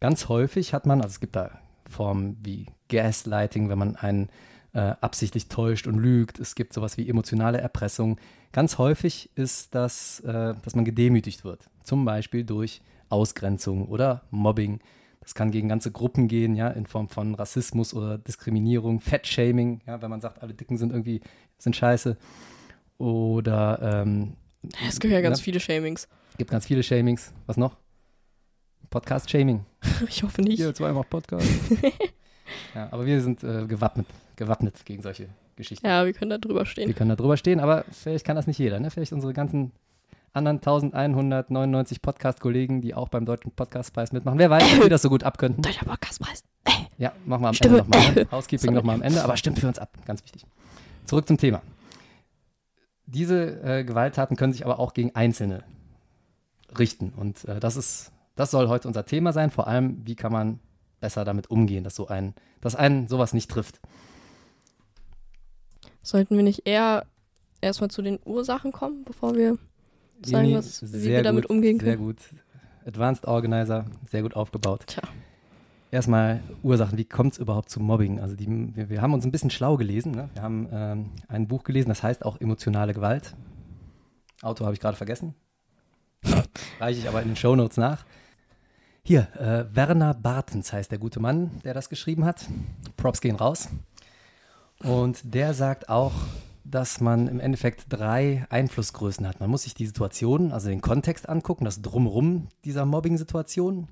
[0.00, 1.50] ganz häufig hat man, also es gibt da
[1.88, 4.28] Formen wie Gaslighting, wenn man einen
[4.72, 6.38] äh, absichtlich täuscht und lügt.
[6.38, 8.18] Es gibt sowas wie emotionale Erpressung.
[8.52, 11.68] Ganz häufig ist das, äh, dass man gedemütigt wird.
[11.82, 14.80] Zum Beispiel durch Ausgrenzung oder Mobbing.
[15.20, 20.00] Das kann gegen ganze Gruppen gehen, ja, in Form von Rassismus oder Diskriminierung, Fettshaming, ja,
[20.00, 21.20] wenn man sagt, alle Dicken sind irgendwie,
[21.58, 22.16] sind scheiße.
[22.98, 24.34] Oder ähm,
[24.88, 25.44] Es gibt ja ganz Ne?
[25.44, 26.08] viele Shamings.
[26.38, 27.32] gibt ganz viele Shamings.
[27.46, 27.76] Was noch?
[28.90, 29.64] Podcast-Shaming.
[30.08, 30.56] Ich hoffe nicht.
[30.56, 31.46] Hier, zwei macht Podcast.
[32.74, 35.86] ja, aber wir sind äh, gewappnet, gewappnet gegen solche Geschichten.
[35.86, 36.94] Ja, wir können da drüber Wir stehen.
[36.94, 38.78] können da drüber stehen, aber vielleicht kann das nicht jeder.
[38.80, 38.90] Ne?
[38.90, 39.72] Vielleicht unsere ganzen
[40.32, 44.38] anderen 1199 Podcast-Kollegen, die auch beim Deutschen Podcastpreis mitmachen.
[44.38, 45.62] Wer weiß, ob die das so gut abkönnten.
[45.62, 46.44] Deutscher Podcastpreis.
[46.98, 47.78] Ja, machen wir am Stimme.
[47.78, 48.12] Ende nochmal.
[48.14, 48.26] Ne?
[48.30, 49.90] Housekeeping nochmal am Ende, aber stimmt für uns ab.
[50.04, 50.44] Ganz wichtig.
[51.06, 51.62] Zurück zum Thema.
[53.06, 55.64] Diese äh, Gewalttaten können sich aber auch gegen Einzelne
[56.76, 57.12] richten.
[57.16, 59.50] Und äh, das ist, das soll heute unser Thema sein.
[59.50, 60.60] Vor allem, wie kann man
[61.00, 63.80] besser damit umgehen, dass so ein, dass einen sowas nicht trifft.
[66.02, 67.06] Sollten wir nicht eher
[67.60, 69.58] erstmal zu den Ursachen kommen, bevor wir
[70.24, 72.06] sagen, was, wie wir damit gut, umgehen Sehr können?
[72.06, 72.18] gut.
[72.84, 74.84] Advanced Organizer, sehr gut aufgebaut.
[74.86, 75.02] Tja.
[75.96, 78.20] Erstmal Ursachen, wie kommt es überhaupt zu Mobbing?
[78.20, 80.12] Also die, wir, wir haben uns ein bisschen schlau gelesen.
[80.12, 80.28] Ne?
[80.34, 83.34] Wir haben ähm, ein Buch gelesen, das heißt auch emotionale Gewalt.
[84.42, 85.34] Autor habe ich gerade vergessen.
[86.80, 88.04] Reiche ich aber in den Shownotes nach.
[89.04, 92.44] Hier, äh, Werner Bartens heißt der gute Mann, der das geschrieben hat.
[92.98, 93.70] Props gehen raus.
[94.80, 96.12] Und der sagt auch,
[96.62, 99.40] dass man im Endeffekt drei Einflussgrößen hat.
[99.40, 103.88] Man muss sich die Situation, also den Kontext angucken, das Drumrum dieser Mobbing-Situation.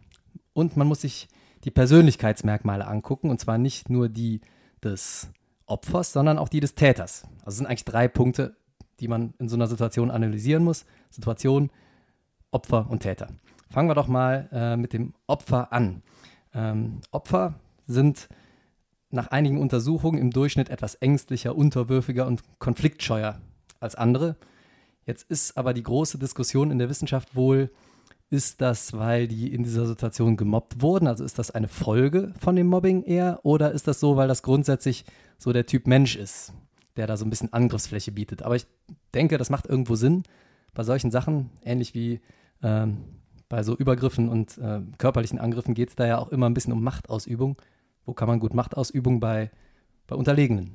[0.53, 1.29] Und man muss sich
[1.64, 3.31] die Persönlichkeitsmerkmale angucken.
[3.31, 4.40] Und zwar nicht nur die
[4.83, 5.29] des
[5.66, 7.24] Opfers, sondern auch die des Täters.
[7.38, 8.57] Also es sind eigentlich drei Punkte,
[9.00, 10.85] die man in so einer Situation analysieren muss.
[11.11, 11.70] Situation,
[12.50, 13.29] Opfer und Täter.
[13.70, 16.03] Fangen wir doch mal äh, mit dem Opfer an.
[16.53, 17.55] Ähm, Opfer
[17.87, 18.29] sind
[19.11, 23.40] nach einigen Untersuchungen im Durchschnitt etwas ängstlicher, unterwürfiger und konfliktscheuer
[23.81, 24.37] als andere.
[25.07, 27.70] Jetzt ist aber die große Diskussion in der Wissenschaft wohl,
[28.31, 31.07] ist das, weil die in dieser Situation gemobbt wurden?
[31.07, 33.41] Also ist das eine Folge von dem Mobbing eher?
[33.45, 35.05] Oder ist das so, weil das grundsätzlich
[35.39, 36.53] so der Typ Mensch ist,
[36.97, 38.43] der da so ein bisschen Angriffsfläche bietet?
[38.43, 38.67] Aber ich
[39.15, 40.25] denke, das macht irgendwo Sinn
[40.75, 42.21] bei solchen Sachen, ähnlich wie
[42.63, 43.05] ähm,
[43.49, 46.73] bei so Übergriffen und äh, körperlichen Angriffen geht es da ja auch immer ein bisschen
[46.73, 47.57] um Machtausübung.
[48.05, 49.51] Wo kann man gut Machtausübung bei,
[50.07, 50.73] bei Unterlegenen?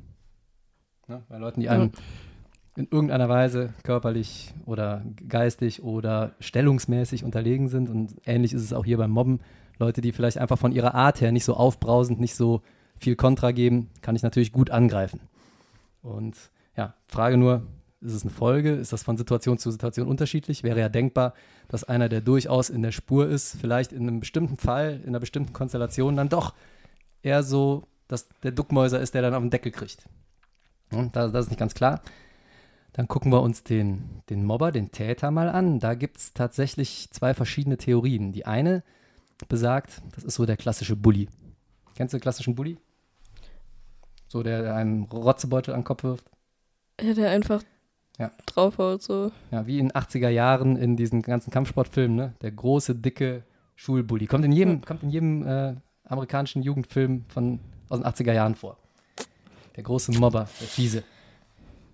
[1.08, 1.24] Ne?
[1.28, 1.92] Bei Leuten, die einem
[2.80, 7.90] in irgendeiner Weise körperlich oder geistig oder stellungsmäßig unterlegen sind.
[7.90, 9.42] Und ähnlich ist es auch hier beim Mobben.
[9.80, 12.62] Leute, die vielleicht einfach von ihrer Art her nicht so aufbrausend, nicht so
[12.98, 15.20] viel Kontra geben, kann ich natürlich gut angreifen.
[16.02, 16.38] Und
[16.78, 17.64] ja, Frage nur,
[18.00, 18.72] ist es eine Folge?
[18.72, 20.64] Ist das von Situation zu Situation unterschiedlich?
[20.64, 21.34] Wäre ja denkbar,
[21.68, 25.20] dass einer, der durchaus in der Spur ist, vielleicht in einem bestimmten Fall, in einer
[25.20, 26.54] bestimmten Konstellation dann doch
[27.24, 30.08] eher so, dass der Duckmäuser ist, der dann auf den Deckel kriegt.
[30.92, 32.02] Und das, das ist nicht ganz klar.
[32.94, 35.80] Dann gucken wir uns den, den Mobber, den Täter mal an.
[35.80, 38.32] Da gibt es tatsächlich zwei verschiedene Theorien.
[38.32, 38.84] Die eine
[39.48, 41.30] besagt, das ist so der klassische Bully.
[41.96, 42.78] Kennst du den klassischen Bully?
[44.28, 46.26] So, der, der einem Rotzebeutel an den Kopf wirft.
[47.02, 47.64] Ja, der einfach
[48.18, 48.32] Ja.
[48.46, 49.32] draufhaut, so.
[49.52, 52.34] Ja, wie in 80er Jahren in diesen ganzen Kampfsportfilmen, ne?
[52.42, 53.44] Der große, dicke
[53.76, 54.28] Schulbully.
[54.28, 58.78] Kommt in jedem, kommt in jedem äh, amerikanischen Jugendfilm von, aus den 80er Jahren vor.
[59.78, 61.04] Der große Mobber, der Fiese.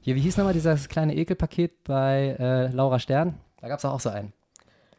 [0.06, 3.40] Hier, wie hieß nochmal dieses kleine Ekelpaket bei äh, Laura Stern?
[3.60, 4.34] Da gab es auch so einen.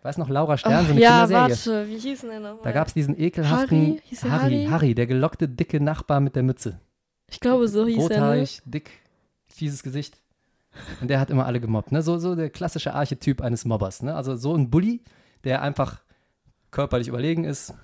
[0.03, 1.51] Weißt du noch, Laura Stern, so eine ja, Kinderserie.
[1.51, 2.65] warte, wie hieß denn der nochmal?
[2.65, 4.03] Da gab es diesen ekelhaften Harry?
[4.23, 4.67] Harry, Harry?
[4.69, 6.81] Harry, der gelockte, dicke Nachbar mit der Mütze.
[7.31, 8.15] Ich glaube, so hieß er, ne?
[8.17, 8.91] Rothaarig, dick,
[9.47, 10.19] fieses Gesicht.
[11.01, 11.93] Und der hat immer alle gemobbt.
[11.93, 12.03] Ne?
[12.03, 14.03] So, so der klassische Archetyp eines Mobbers.
[14.03, 14.13] Ne?
[14.13, 15.05] Also so ein Bully,
[15.45, 16.01] der einfach
[16.73, 17.75] körperlich überlegen ist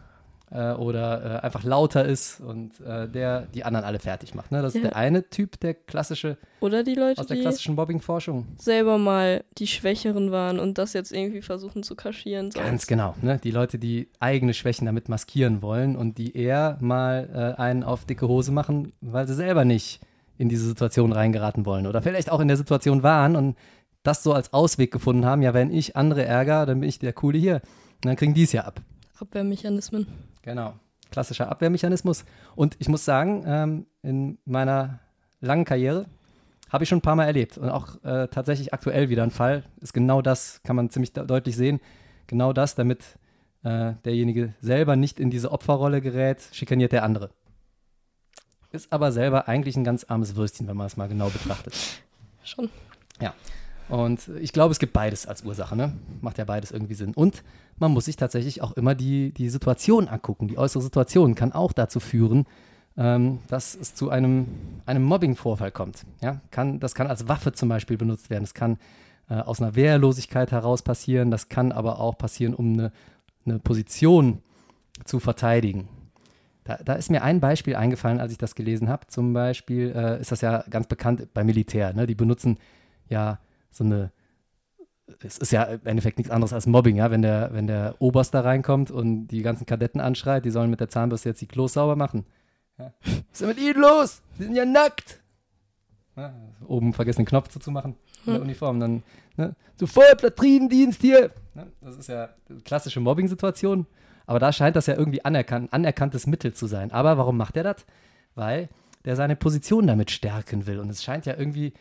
[0.52, 4.52] äh, oder äh, einfach lauter ist und äh, der die anderen alle fertig macht.
[4.52, 4.60] Ne?
[4.62, 4.88] Das ist Ja.
[4.90, 8.46] der eine Typ, der klassische, Oder die Leute, aus der klassischen Mobbing-Forschung.
[8.58, 12.50] selber mal die Schwächeren waren und das jetzt irgendwie versuchen zu kaschieren.
[12.50, 12.64] sonst.
[12.66, 13.14] Ganz genau.
[13.22, 13.40] Ne?
[13.42, 18.04] Die Leute, die eigene Schwächen damit maskieren wollen und die eher mal äh, einen auf
[18.04, 20.00] dicke Hose machen, weil sie selber nicht
[20.38, 23.56] in diese Situation reingeraten wollen oder vielleicht auch in der Situation waren und
[24.02, 25.40] das so als Ausweg gefunden haben.
[25.42, 27.56] Ja, wenn ich andere ärgere, dann bin ich der Coole hier.
[27.96, 28.80] Und dann kriegen die es ja ab.
[29.20, 30.06] Abwehrmechanismen.
[30.42, 30.74] Genau.
[31.10, 32.24] Klassischer Abwehrmechanismus.
[32.54, 35.00] Und ich muss sagen, ähm, in meiner
[35.40, 36.06] langen Karriere
[36.70, 37.58] habe ich schon ein paar Mal erlebt.
[37.58, 39.64] Und auch äh, tatsächlich aktuell wieder ein Fall.
[39.80, 41.80] Ist genau das, kann man ziemlich de- deutlich sehen.
[42.28, 43.04] Genau das, damit
[43.62, 47.30] äh, derjenige selber nicht in diese Opferrolle gerät, schikaniert der andere.
[48.70, 51.74] Ist aber selber eigentlich ein ganz armes Würstchen, wenn man es mal genau betrachtet.
[52.42, 52.70] Schon.
[53.88, 55.92] Und ich glaube, es gibt beides als Ursache, ne?
[56.22, 57.12] Macht ja beides irgendwie Sinn.
[57.12, 57.42] Und
[57.82, 60.48] man muss sich tatsächlich auch immer die, die Situation angucken.
[60.48, 62.46] Die äußere Situation kann auch dazu führen,
[62.96, 64.46] ähm, dass es zu einem,
[64.86, 66.06] einem Mobbing-Vorfall kommt.
[66.22, 66.40] Ja?
[66.50, 68.44] Kann, das kann als Waffe zum Beispiel benutzt werden.
[68.44, 68.78] Das kann
[69.28, 71.30] äh, aus einer Wehrlosigkeit heraus passieren.
[71.30, 72.92] Das kann aber auch passieren, um eine,
[73.44, 74.42] eine Position
[75.04, 75.88] zu verteidigen.
[76.64, 79.08] Da, da ist mir ein Beispiel eingefallen, als ich das gelesen habe.
[79.08, 81.92] Zum Beispiel äh, ist das ja ganz bekannt beim Militär.
[81.92, 82.06] Ne?
[82.06, 82.58] Die benutzen
[83.08, 83.40] ja
[83.72, 84.12] so eine,
[85.24, 88.34] es ist ja im Endeffekt nichts anderes als Mobbing, ja, wenn der, wenn der Oberst
[88.34, 91.74] da reinkommt und die ganzen Kadetten anschreit, die sollen mit der Zahnbürste jetzt die Klos
[91.74, 92.26] sauber machen.
[92.78, 92.92] Ja.
[93.02, 94.22] Was ist denn mit ihnen los?
[94.38, 95.20] Sie sind ja nackt.
[96.16, 96.34] Ja,
[96.66, 97.96] oben vergessen den Knopf zuzumachen
[98.26, 99.02] in der Uniform, dann
[99.36, 101.30] ne, sofort Latrinendienst hier.
[101.54, 103.86] Ne, das ist ja eine klassische Mobbing-Situation,
[104.26, 106.92] aber da scheint das ja irgendwie anerkannt, anerkanntes Mittel zu sein.
[106.92, 107.86] Aber warum macht er das?
[108.34, 108.68] Weil
[109.04, 111.72] der seine Position damit stärken will und es scheint ja irgendwie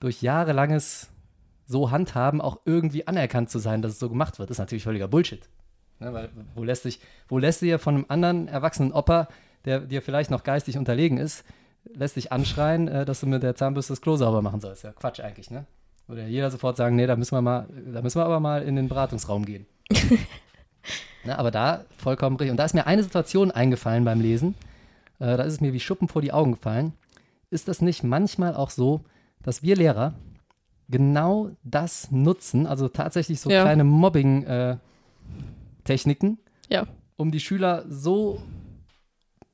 [0.00, 1.10] durch jahrelanges
[1.66, 4.50] so handhaben auch irgendwie anerkannt zu sein, dass es so gemacht wird.
[4.50, 5.48] Das ist natürlich völliger Bullshit.
[6.00, 9.28] Ne, weil wo lässt sich, wo lässt sich ja von einem anderen erwachsenen Opa,
[9.64, 11.44] der dir vielleicht noch geistig unterlegen ist,
[11.84, 14.84] lässt dich anschreien, äh, dass du mit der Zahnbürste das Klo sauber machen sollst.
[14.84, 15.66] Ja, Quatsch eigentlich, ne?
[16.06, 18.76] Würde jeder sofort sagen, nee, da müssen wir mal, da müssen wir aber mal in
[18.76, 19.66] den Beratungsraum gehen.
[21.24, 22.50] ne, aber da vollkommen richtig.
[22.50, 24.54] Und da ist mir eine Situation eingefallen beim Lesen.
[25.18, 26.92] Äh, da ist es mir wie Schuppen vor die Augen gefallen.
[27.50, 29.02] Ist das nicht manchmal auch so,
[29.42, 30.14] dass wir Lehrer
[30.88, 33.62] genau das nutzen, also tatsächlich so Ja.
[33.62, 36.86] kleine Mobbing-Techniken, Ja.
[37.16, 38.42] um die Schüler so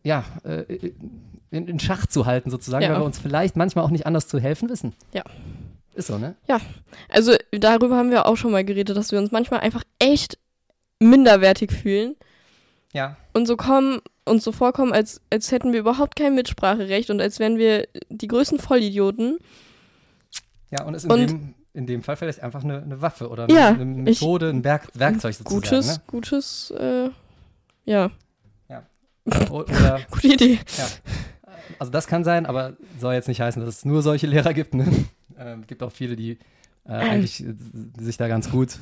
[0.03, 0.63] ja, äh,
[1.51, 2.93] in, in Schach zu halten, sozusagen, Ja.
[2.93, 4.95] weil wir uns vielleicht manchmal auch nicht anders zu helfen wissen.
[5.13, 5.23] Ja.
[5.95, 6.37] Ist so, ne?
[7.11, 10.39] Also darüber haben wir auch schon mal geredet, dass wir uns manchmal einfach echt
[11.01, 12.17] minderwertig fühlen
[12.95, 13.19] Ja.
[13.35, 17.39] und so kommen uns so vorkommen, als, als hätten wir überhaupt kein Mitspracherecht und als
[17.39, 19.37] wären wir die größten Vollidioten.
[20.71, 23.49] Ja, und ist in, Und- dem, in dem Fall vielleicht einfach eine, eine Waffe oder
[23.51, 25.61] Ja, eine, eine ich- Methode, ein Werk, Werkzeug sozusagen.
[25.61, 26.03] Gutes, Ne?
[26.07, 27.11] gutes, äh,
[27.85, 28.11] ja,
[29.51, 30.59] O- Oder, gute Idee.
[30.79, 30.87] ja.
[31.79, 34.75] Also das kann sein, aber soll jetzt nicht heißen, dass es nur solche Lehrer gibt.
[34.75, 34.87] Ne?
[35.39, 36.33] Ähm, gibt auch viele, die
[36.85, 37.55] äh, eigentlich äh,
[37.99, 38.75] sich da ganz gut,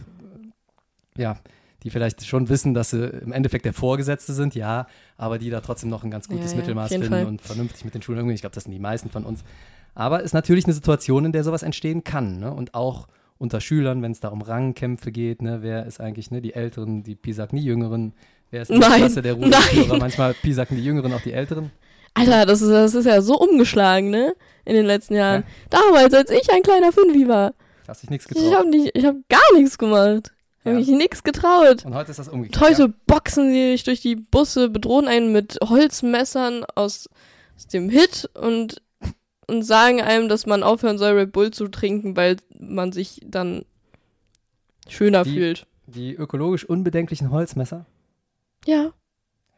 [1.16, 1.38] äh, ja,
[1.84, 5.60] die vielleicht schon wissen, dass sie im Endeffekt der Vorgesetzte sind, ja, aber die da
[5.60, 7.26] trotzdem noch ein ganz gutes Ja, ja, Mittelmaß finden Fall.
[7.26, 8.34] und vernünftig mit den Schulen umgehen.
[8.34, 9.44] Ich glaube, das sind die meisten von uns.
[9.94, 12.38] Aber ist natürlich eine Situation, in der sowas entstehen kann.
[12.38, 12.52] Ne?
[12.52, 15.58] Und auch unter Schülern, wenn es da um Rangkämpfe geht, ne?
[15.62, 16.40] wer ist eigentlich ne?
[16.40, 18.12] die Älteren, die pisacken die Jüngeren,
[18.50, 19.52] wer ist der Nein, Klasse der nein.
[19.52, 21.70] Ruheführer, manchmal pisacken die Jüngeren auch die Älteren.
[22.14, 24.34] Alter, das ist, das ist ja so umgeschlagen, ne?
[24.64, 25.44] In den letzten Jahren.
[25.70, 27.54] Damals, als ich ein kleiner Fünfi war.
[27.86, 28.54] Hast dich nichts Ich getraut.
[28.58, 30.32] habe nicht, ich habe gar nichts gemacht.
[30.64, 30.80] Habe Ja.
[30.80, 31.84] mich nichts getraut.
[31.84, 32.60] Und heute ist das umgekehrt.
[32.60, 37.08] Heute boxen sie sich durch die Busse, bedrohen einen mit Holzmessern aus,
[37.56, 38.82] aus dem Hit und,
[39.48, 43.64] und sagen einem, dass man aufhören soll, Red Bull zu trinken, weil man sich dann
[44.88, 45.58] schöner Die- fühlt.
[45.60, 45.64] Ja.
[45.86, 47.86] Die ökologisch unbedenklichen Holzmesser,
[48.66, 48.92] Ja,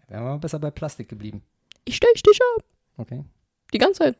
[0.08, 1.42] wären wir besser bei Plastik geblieben.
[1.84, 2.64] ich stech dich ab.
[2.98, 3.24] Okay.
[3.72, 4.16] Die ganze Zeit.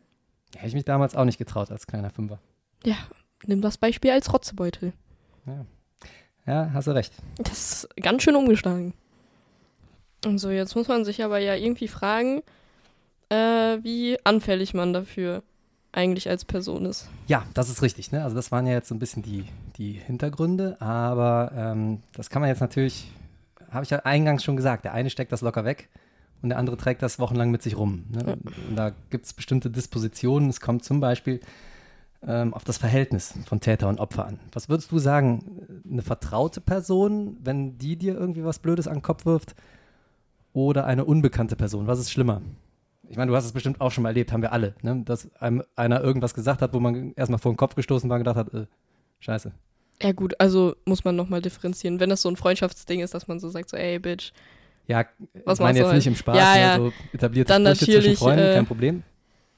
[0.57, 2.41] Hätte ich mich damals auch nicht getraut als kleiner Fünfer.
[2.85, 2.97] Ja,
[3.47, 4.93] nimm das Beispiel als Rotzebeutel.
[6.47, 7.13] Ja, hast du recht.
[7.39, 8.95] Das ist ganz schön umgeschlagen.
[10.25, 12.43] Und so, jetzt muss man sich aber ja irgendwie fragen,
[13.29, 15.43] äh, wie anfällig man dafür
[15.93, 17.09] eigentlich als Person ist.
[17.27, 18.13] Ja, das ist richtig.
[18.13, 18.23] Ne?
[18.23, 22.41] Also das waren ja jetzt so ein bisschen die, die Hintergründe, aber ähm, das kann
[22.41, 23.11] man jetzt natürlich,
[23.71, 25.89] habe ich ja eingangs schon gesagt, der eine steckt das locker weg
[26.43, 28.05] und der andere trägt das wochenlang mit sich rum.
[28.11, 28.25] Ne?
[28.27, 28.33] Ja.
[28.69, 30.49] Und da gibt es bestimmte Dispositionen.
[30.49, 31.41] Es kommt zum Beispiel
[32.27, 34.39] ähm, auf das Verhältnis von Täter und Opfer an.
[34.53, 39.03] Was würdest du sagen, eine vertraute Person, wenn die dir irgendwie was Blödes an den
[39.03, 39.55] Kopf wirft
[40.53, 41.87] oder eine unbekannte Person?
[41.87, 42.43] Was ist schlimmer?
[43.11, 45.03] Ich meine, du hast es bestimmt auch schon mal erlebt, haben wir alle, ne?
[45.05, 48.21] dass einem einer irgendwas gesagt hat, wo man erstmal vor den Kopf gestoßen war und
[48.25, 48.67] gedacht hat, äh,
[49.19, 49.53] scheiße.
[50.03, 52.01] Ja gut, also muss man nochmal differenzieren.
[52.01, 54.33] Wenn das so ein Freundschaftsding ist, dass man so sagt, so, ey, Bitch.
[54.87, 55.05] Ja,
[55.45, 56.61] Was ich meine jetzt du nicht im Spaß, Ja, ne?
[56.61, 56.77] ja.
[56.79, 59.03] so etablierte Dann Sprüche zwischen Freunden, äh, kein Problem.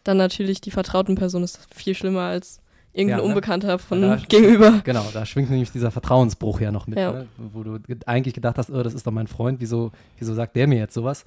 [0.03, 2.61] Dann natürlich die vertrauten Person ist viel schlimmer als
[2.93, 3.29] irgendein Ja, ne?
[3.29, 4.81] Unbekannter von Ja, gegenüber.
[4.83, 7.13] Genau, da schwingt nämlich dieser Vertrauensbruch ja noch mit, Ja.
[7.13, 7.27] ne?
[7.37, 10.57] wo du ge- eigentlich gedacht hast, oh, das ist doch mein Freund, wieso, wieso sagt
[10.57, 11.25] der mir jetzt sowas?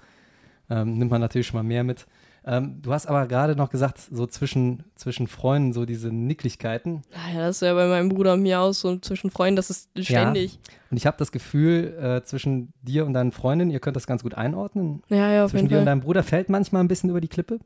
[0.70, 2.06] Ähm, nimmt man natürlich schon mal mehr mit.
[2.48, 7.02] Ähm, du hast aber gerade noch gesagt, so zwischen, zwischen Freunden, so diese Nicklichkeiten.
[7.12, 9.90] Naja, das ist ja bei meinem Bruder und mir auch so zwischen Freunden, das ist
[10.00, 10.60] ständig.
[10.92, 14.22] Und ich habe das Gefühl, äh, zwischen dir und deinen Freundinnen, ihr könnt das ganz
[14.22, 15.02] gut einordnen.
[15.10, 15.86] Ja, ja, auf zwischen dir und Fall.
[15.86, 17.60] deinem Bruder fällt manchmal ein bisschen über die Klippe.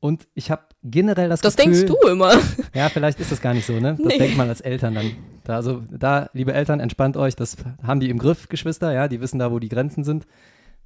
[0.00, 1.72] Und ich habe generell das, Das Gefühl.
[1.74, 2.32] denkst du immer.
[2.74, 3.96] Ja, vielleicht ist das gar nicht so, ne?
[3.98, 4.18] Das Nee.
[4.18, 5.10] denkt man als Eltern dann.
[5.44, 9.20] Da, also da, liebe Eltern, entspannt euch, das haben die im Griff, Geschwister, ja, die
[9.20, 10.26] wissen da, wo die Grenzen sind.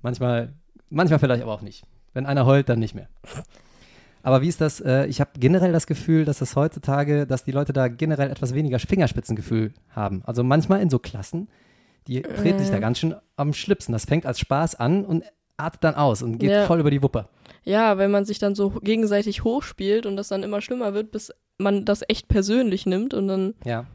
[0.02, 0.52] Manchmal,
[0.90, 1.84] manchmal vielleicht aber auch nicht.
[2.12, 3.08] Wenn einer heult, dann nicht mehr.
[4.22, 4.80] Aber wie ist das?
[4.80, 8.54] Äh, ich habe generell das Gefühl, dass das heutzutage, dass die Leute da generell etwas
[8.54, 10.22] weniger Fingerspitzengefühl haben.
[10.24, 11.48] Also manchmal in so Klassen,
[12.06, 12.80] die treten sich da Äh.
[12.80, 13.92] ganz schön am Schlipsen.
[13.92, 15.24] Das fängt als Spaß an und
[15.56, 16.66] artet dann aus und geht Ja.
[16.66, 17.28] voll über die Wupper.
[17.64, 21.32] Ja, wenn man sich dann so gegenseitig hochspielt und das dann immer schlimmer wird, bis
[21.58, 23.54] man das echt persönlich nimmt und dann.
[23.64, 23.86] Ja.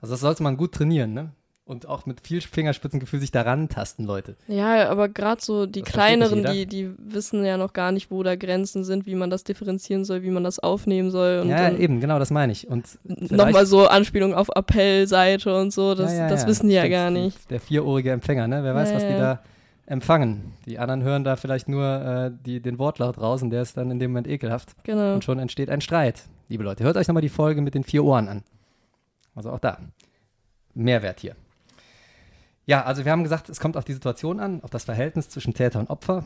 [0.00, 1.30] Also das sollte man gut trainieren, ne?
[1.68, 4.36] Und auch mit viel Fingerspitzengefühl sich daran tasten, Leute.
[4.46, 8.22] Ja, aber gerade so die Das kleineren, die, die wissen ja noch gar nicht, wo
[8.22, 11.40] da Grenzen sind, wie man das differenzieren soll, wie man das aufnehmen soll.
[11.40, 12.68] Und ja, dann eben, genau, das meine ich.
[12.68, 16.76] Und nochmal so Anspielung auf Appellseite und so, das, Ja, ja, das ja, wissen die
[16.76, 17.50] ja gar nicht.
[17.50, 18.62] Der vierohrige Empfänger, ne?
[18.62, 19.42] Wer weiß, was die da
[19.86, 20.52] empfangen.
[20.66, 23.90] Die anderen hören da vielleicht nur äh, die, den Wortlaut raus und der ist dann
[23.90, 24.76] in dem Moment ekelhaft.
[24.84, 25.14] Genau.
[25.14, 26.22] Und schon entsteht ein Streit.
[26.48, 28.44] Liebe Leute, hört euch nochmal die Folge mit den vier Ohren an.
[29.34, 29.78] Also auch da.
[30.74, 31.34] Mehrwert hier.
[32.66, 35.54] Ja, also wir haben gesagt, es kommt auf die Situation an, auf das Verhältnis zwischen
[35.54, 36.24] Täter und Opfer.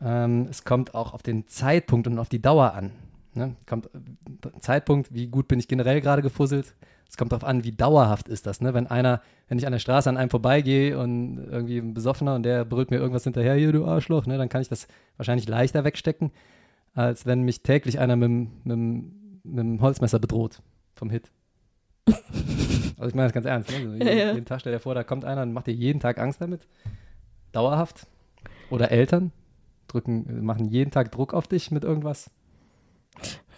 [0.00, 2.92] Ähm, es kommt auch auf den Zeitpunkt und auf die Dauer an.
[3.34, 3.56] Ne?
[3.66, 6.74] Kommt äh, Zeitpunkt, wie gut bin ich generell gerade gefusselt.
[7.06, 8.62] Es kommt darauf an, wie dauerhaft ist das.
[8.62, 8.72] Ne?
[8.72, 12.44] Wenn einer, wenn ich an der Straße an einem vorbeigehe und irgendwie ein Besoffener und
[12.44, 14.38] der brüllt mir irgendwas hinterher, hier du Arschloch, ne?
[14.38, 16.30] dann kann ich das wahrscheinlich leichter wegstecken,
[16.94, 18.30] als wenn mich täglich einer mit,
[18.64, 18.78] mit,
[19.44, 20.62] mit dem Holzmesser bedroht
[20.94, 21.30] vom Hit.
[23.00, 23.70] also ich meine das ganz ernst.
[23.70, 23.76] Ne?
[23.76, 24.32] Also jeden, Ja, ja.
[24.32, 26.66] jeden Tag stell dir vor, da kommt einer und macht dir jeden Tag Angst damit.
[27.52, 28.06] Dauerhaft.
[28.70, 29.32] Oder Eltern
[29.88, 32.30] drücken, machen jeden Tag Druck auf dich mit irgendwas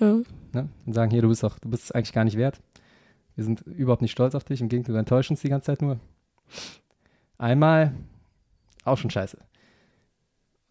[0.00, 0.16] Ja.
[0.52, 0.68] ne?
[0.87, 2.61] und sagen, hier, du bist doch, du bist es eigentlich gar nicht wert.
[3.35, 5.83] Wir sind überhaupt nicht stolz auf dich, im Gegenteil, du enttäuschst uns die ganze Zeit
[5.83, 5.98] nur.
[7.38, 7.92] Einmal
[8.85, 9.38] auch schon scheiße.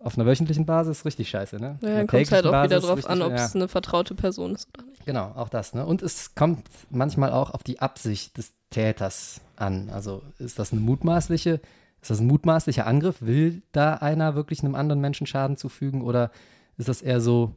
[0.04, 1.78] Auf einer wöchentlichen Basis richtig scheiße, ne?
[1.82, 3.46] Ja, dann kommt es halt auch wieder Basis drauf richtig- an, ob ja.
[3.46, 5.06] es eine vertraute Person ist oder nicht.
[5.06, 5.74] Genau, auch das.
[5.74, 5.86] Ne?
[5.86, 9.90] Und es kommt manchmal auch auf die Absicht des Täters an.
[9.92, 11.62] Also ist das eine mutmaßliche,
[12.02, 13.22] ist das ein mutmaßlicher Angriff?
[13.22, 16.32] Will da einer wirklich einem anderen Menschen Schaden zufügen oder
[16.78, 17.56] ist das eher so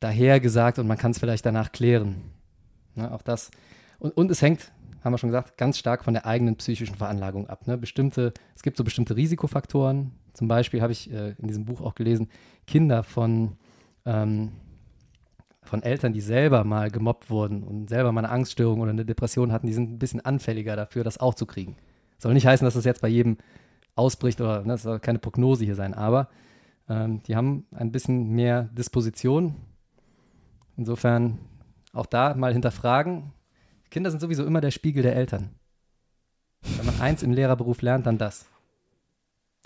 [0.00, 2.22] dahergesagt und man kann es vielleicht danach klären?
[2.96, 3.50] Ne, auch das.
[4.00, 4.72] Und, und es hängt,
[5.04, 7.66] haben wir schon gesagt, ganz stark von der eigenen psychischen Veranlagung ab.
[7.66, 7.78] Ne?
[7.78, 10.12] Bestimmte, es gibt so bestimmte Risikofaktoren.
[10.32, 12.28] Zum Beispiel habe ich äh, in diesem Buch auch gelesen,
[12.66, 13.56] Kinder von,
[14.06, 14.52] ähm,
[15.62, 19.52] von Eltern, die selber mal gemobbt wurden und selber mal eine Angststörung oder eine Depression
[19.52, 21.76] hatten, die sind ein bisschen anfälliger dafür, das auch zu kriegen.
[22.18, 23.36] Soll nicht heißen, dass das jetzt bei jedem
[23.94, 26.28] ausbricht oder ne, das soll keine Prognose hier sein, aber
[26.88, 29.56] ähm, die haben ein bisschen mehr Disposition.
[30.76, 31.38] Insofern
[31.92, 33.32] auch da mal hinterfragen.
[33.90, 35.50] Kinder sind sowieso immer der Spiegel der Eltern.
[36.62, 38.46] Wenn man eins im Lehrerberuf lernt, dann das.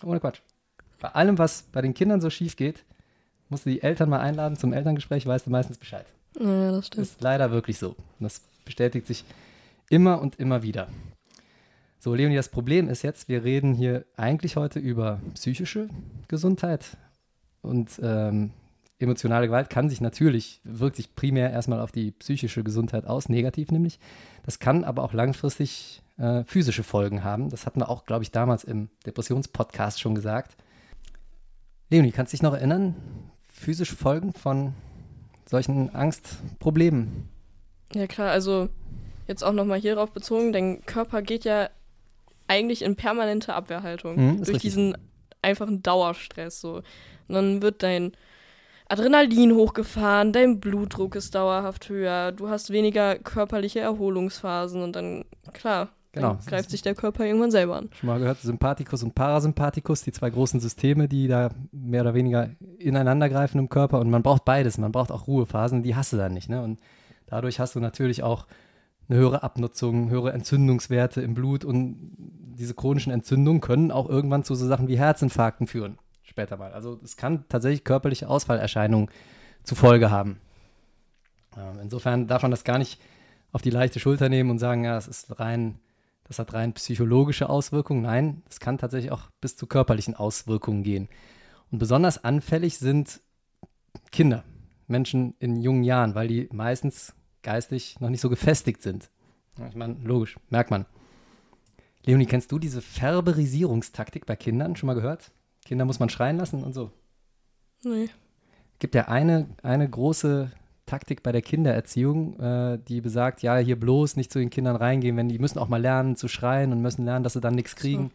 [0.03, 0.41] Ohne Quatsch.
[1.01, 2.85] Bei allem, was bei den Kindern so schief geht,
[3.49, 6.07] musst du die Eltern mal einladen zum Elterngespräch, weißt du meistens Bescheid.
[6.39, 7.07] Ja, das stimmt.
[7.07, 7.91] Ist leider wirklich so.
[7.91, 9.25] Und das bestätigt sich
[9.89, 10.89] immer und immer wieder.
[11.99, 15.89] So, Leonie, das Problem ist jetzt, wir reden hier eigentlich heute über psychische
[16.29, 16.97] Gesundheit
[17.63, 18.53] und ähm,
[18.99, 23.71] emotionale Gewalt kann sich natürlich, wirkt sich primär erstmal auf die psychische Gesundheit aus, negativ
[23.71, 23.99] nämlich.
[24.45, 27.51] Das kann aber auch langfristig äh, physische Folgen haben.
[27.51, 30.57] Das hatten wir auch, glaube ich, damals im Depressionspodcast schon gesagt.
[31.91, 32.95] Leonie, kannst du dich noch erinnern?
[33.49, 34.75] Physische Folgen von
[35.49, 37.29] solchen Angstproblemen?
[37.95, 38.69] Ja klar, also
[39.29, 41.71] jetzt auch nochmal hierauf bezogen, dein Körper geht ja
[42.49, 44.63] eigentlich in permanente Abwehrhaltung Mhm, durch richtig.
[44.63, 44.97] diesen
[45.43, 46.77] einfachen Dauerstress so.
[47.29, 48.13] Und dann wird dein
[48.89, 55.91] Adrenalin hochgefahren, dein Blutdruck ist dauerhaft höher, du hast weniger körperliche Erholungsphasen und dann, klar,
[56.17, 56.35] Genau.
[56.35, 57.91] dann greift sich der Körper irgendwann selber an.
[57.93, 62.51] Schon mal gehört, Sympathikus und Parasympathikus, die zwei großen Systeme, die da mehr oder weniger
[62.79, 64.01] ineinander greifen im Körper.
[64.01, 64.79] Und man braucht beides.
[64.79, 66.49] Man braucht auch Ruhephasen, die hast du dann nicht.
[66.49, 66.63] Ne?
[66.63, 66.81] Und
[67.27, 68.47] dadurch hast du natürlich auch
[69.09, 71.65] eine höhere Abnutzung, höhere Entzündungswerte im Blut.
[71.65, 71.97] Und
[72.57, 75.99] diese chronischen Entzündungen können auch irgendwann zu so Sachen wie Herzinfarkten führen.
[76.23, 76.73] Später mal.
[76.73, 79.11] Also es kann tatsächlich körperliche Ausfallerscheinungen
[79.65, 80.41] zur Folge haben.
[81.59, 83.01] Ähm, insofern darf man das gar nicht
[83.53, 85.79] auf die leichte Schulter nehmen und sagen, ja, das ist rein
[86.29, 88.03] das hat rein psychologische Auswirkungen.
[88.03, 91.09] Nein, es kann tatsächlich auch bis zu körperlichen Auswirkungen gehen.
[91.71, 93.21] Und besonders anfällig sind
[94.11, 94.45] Kinder,
[94.87, 99.11] Menschen in jungen Jahren, weil die meistens geistig noch nicht so gefestigt sind.
[99.69, 100.85] Ich meine, logisch, merkt man.
[102.05, 104.77] Leonie, kennst du diese Färberisierungstaktik bei Kindern?
[104.77, 105.33] Schon mal gehört?
[105.65, 106.93] Kinder muss man schreien lassen und so.
[107.83, 108.09] Nee.
[108.79, 110.51] gibt ja eine, eine große
[110.87, 115.17] Taktik bei der Kindererziehung, äh, die besagt, ja, hier bloß nicht zu den Kindern reingehen,
[115.17, 117.77] wenn die müssen auch mal lernen zu schreien und müssen lernen, dass sie dann nichts
[117.77, 118.13] kriegen.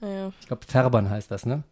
[0.00, 0.32] Naja.
[0.40, 1.64] Ich glaube, Färbern heißt das, ne?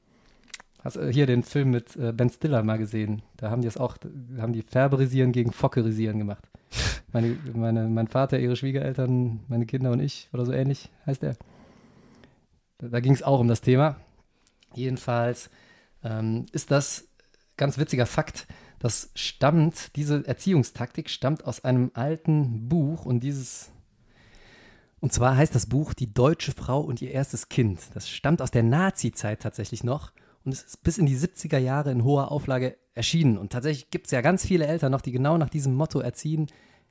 [0.82, 3.22] Hast du hier den Film mit äh, Ben Stiller mal gesehen?
[3.36, 3.96] Da haben die es auch,
[4.38, 6.48] haben die Färberisieren gegen Fockerisieren gemacht.
[7.12, 11.36] Meine, meine, mein Vater, ihre Schwiegereltern, meine Kinder und ich oder so ähnlich heißt er.
[12.78, 13.96] Da, da ging es auch um das Thema.
[14.72, 15.50] Jedenfalls
[16.02, 17.08] ähm, ist das
[17.58, 18.46] ganz witziger Fakt.
[18.82, 23.70] Das stammt, diese Erziehungstaktik stammt aus einem alten Buch und dieses,
[24.98, 27.78] und zwar heißt das Buch Die deutsche Frau und ihr erstes Kind.
[27.94, 30.10] Das stammt aus der Nazi-Zeit tatsächlich noch
[30.44, 33.38] und es ist bis in die 70er Jahre in hoher Auflage erschienen.
[33.38, 36.48] Und tatsächlich gibt es ja ganz viele Eltern noch, die genau nach diesem Motto erziehen.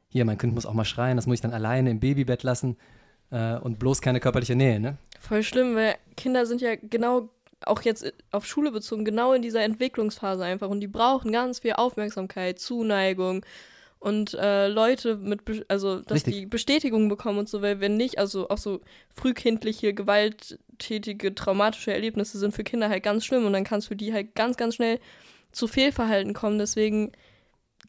[0.08, 2.78] Hier, mein Kind muss auch mal schreien, das muss ich dann alleine im Babybett lassen
[3.32, 4.98] äh, und bloß keine körperliche Nähe, ne?
[5.20, 7.32] Voll schlimm, weil Kinder sind ja genau,
[7.66, 11.74] auch jetzt auf Schule bezogen, genau in dieser Entwicklungsphase einfach und die brauchen ganz viel
[11.74, 13.46] Aufmerksamkeit, Zuneigung
[14.00, 16.34] und äh, Leute mit, also dass Richtig.
[16.34, 18.82] die Bestätigung bekommen und so, weil wenn nicht, also auch so
[19.14, 23.96] frühkindliche, gewalttätige, traumatische Erlebnisse sind für Kinder halt ganz schlimm und dann kann es für
[23.96, 25.00] die halt ganz, ganz schnell
[25.52, 26.58] zu Fehlverhalten kommen.
[26.58, 27.12] Deswegen,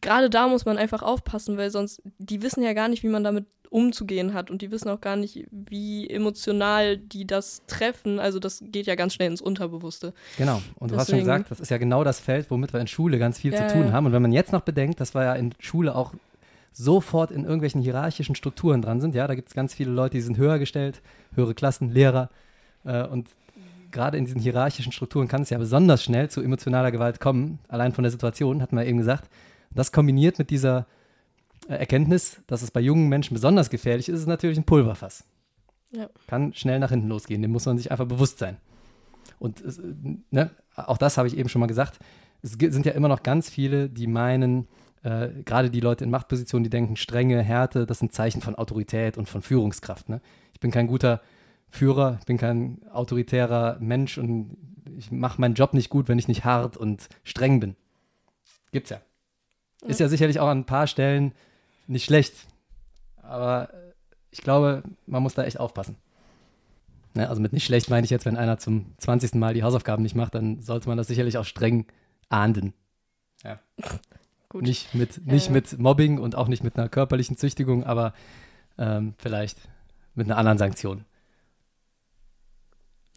[0.03, 3.23] gerade da muss man einfach aufpassen, weil sonst, die wissen ja gar nicht, wie man
[3.23, 8.19] damit umzugehen hat und die wissen auch gar nicht, wie emotional die das treffen.
[8.19, 10.13] Also das geht ja ganz schnell ins Unterbewusste.
[10.37, 10.61] Genau.
[10.75, 13.17] Und du hast schon gesagt, das ist ja genau das Feld, womit wir in Schule
[13.17, 14.05] ganz viel Ja, zu tun haben.
[14.05, 16.13] Und wenn man jetzt noch bedenkt, dass wir ja in Schule auch
[16.71, 20.21] sofort in irgendwelchen hierarchischen Strukturen dran sind, ja, da gibt es ganz viele Leute, die
[20.21, 21.01] sind höher gestellt,
[21.33, 22.29] höhere Klassen, Lehrer.
[22.83, 23.27] Äh, und
[23.91, 27.91] gerade in diesen hierarchischen Strukturen kann es ja besonders schnell zu emotionaler Gewalt kommen, allein
[27.91, 29.29] von der Situation, hatten wir eben gesagt.
[29.75, 30.87] Das kombiniert mit dieser
[31.67, 35.25] äh, Erkenntnis, dass es bei jungen Menschen besonders gefährlich ist, ist natürlich ein Pulverfass.
[35.91, 36.09] Ja.
[36.27, 38.57] Kann schnell nach hinten losgehen, dem muss man sich einfach bewusst sein.
[39.39, 39.63] Und
[40.31, 41.99] ne, auch das habe ich eben schon mal gesagt.
[42.41, 44.67] Es sind ja immer noch ganz viele, die meinen,
[45.03, 49.17] äh, gerade die Leute in Machtpositionen, die denken, Strenge, Härte, das sind Zeichen von Autorität
[49.17, 50.09] und von Führungskraft.
[50.09, 50.21] Ne?
[50.53, 51.21] Ich bin kein guter
[51.69, 54.57] Führer, ich bin kein autoritärer Mensch und
[54.97, 57.75] ich mache meinen Job nicht gut, wenn ich nicht hart und streng bin.
[58.71, 59.01] Gibt's ja.
[59.85, 61.33] Ist ja sicherlich auch an ein paar Stellen
[61.87, 62.33] nicht schlecht.
[63.21, 63.69] Aber
[64.31, 65.97] ich glaube, man muss da echt aufpassen.
[67.15, 69.35] Ne, also mit nicht schlecht meine ich jetzt, wenn einer zum 20.
[69.35, 71.85] Mal die Hausaufgaben nicht macht, dann sollte man das sicherlich auch streng
[72.29, 72.73] ahnden.
[74.49, 74.63] Gut.
[74.63, 75.51] Nicht mit, Ja, nicht ja.
[75.53, 78.13] mit Mobbing und auch nicht mit einer körperlichen Züchtigung, aber
[78.77, 79.57] ähm, vielleicht
[80.13, 81.05] mit einer anderen Sanktion.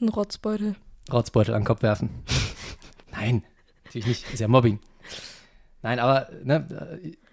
[0.00, 0.76] Ein Rotzbeutel.
[1.12, 2.10] Rotzbeutel an den Kopf werfen.
[3.12, 3.44] Nein,
[3.84, 4.32] natürlich nicht.
[4.32, 4.80] Ist ja Mobbing.
[5.86, 6.66] Nein, aber ne,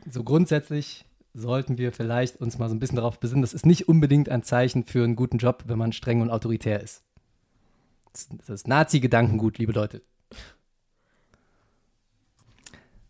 [0.08, 3.90] so grundsätzlich sollten wir vielleicht uns mal so ein bisschen darauf besinnen, das ist nicht
[3.90, 7.02] unbedingt ein Zeichen für einen guten Job, wenn man streng und autoritär ist.
[8.12, 10.04] Das das ist Nazi-Gedankengut, liebe Leute.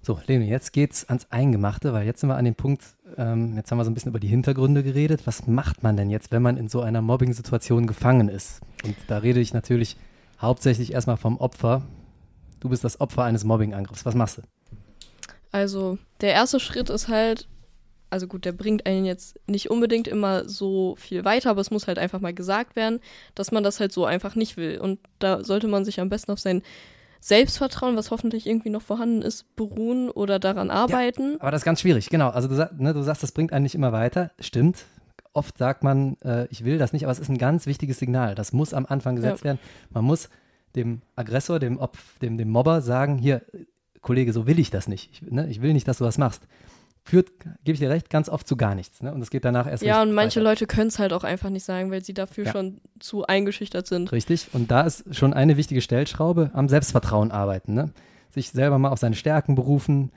[0.01, 3.69] So, Leni, jetzt geht's ans Eingemachte, weil jetzt sind wir an dem Punkt, ähm, jetzt
[3.69, 5.27] haben wir so ein bisschen über die Hintergründe geredet.
[5.27, 8.61] Was macht man denn jetzt, wenn man in so einer Mobbing-Situation gefangen ist?
[8.85, 9.97] Und da rede ich natürlich
[10.39, 11.81] hauptsächlich erstmal vom Opfer.
[12.61, 14.05] Du bist das Opfer eines Mobbing-Angriffs.
[14.05, 14.41] Was machst du?
[15.53, 17.47] Also, der erste Schritt ist halt,
[18.09, 21.87] also gut, der bringt einen jetzt nicht unbedingt immer so viel weiter, aber es muss
[21.87, 22.99] halt einfach mal gesagt werden,
[23.35, 24.79] dass man das halt so einfach nicht will.
[24.79, 26.63] Und da sollte man sich am besten auf sein
[27.19, 31.37] Selbstvertrauen, was hoffentlich irgendwie noch vorhanden ist, beruhen oder daran arbeiten.
[31.39, 32.29] Aber das ist ganz schwierig, genau.
[32.29, 34.31] Also du, ne, du sagst, das bringt einen nicht immer weiter.
[34.39, 34.85] Stimmt.
[35.33, 38.33] Oft sagt man, äh, ich will das nicht, aber es ist ein ganz wichtiges Signal.
[38.33, 39.59] Das muss am Anfang gesetzt werden.
[39.91, 40.29] Man muss
[40.75, 43.43] dem Aggressor, dem, Opf, dem, dem Mobber sagen, hier,
[44.03, 45.09] Kollege, so will ich das nicht.
[45.11, 46.43] Ich, ne, ich will nicht, dass du was machst.
[47.05, 47.31] Führt,
[47.65, 49.01] gebe ich dir recht, ganz oft zu gar nichts.
[49.01, 49.13] Ne?
[49.13, 50.49] Und es geht danach erst Ja, und manche weiter.
[50.51, 52.51] Leute können es halt auch einfach nicht sagen, weil sie dafür Ja.
[52.51, 54.11] schon zu eingeschüchtert sind.
[54.13, 54.49] Richtig.
[54.53, 57.73] Und da ist schon eine wichtige Stellschraube am Selbstvertrauen arbeiten.
[57.73, 57.91] Ne?
[58.29, 60.11] Sich selber mal auf seine Stärken berufen,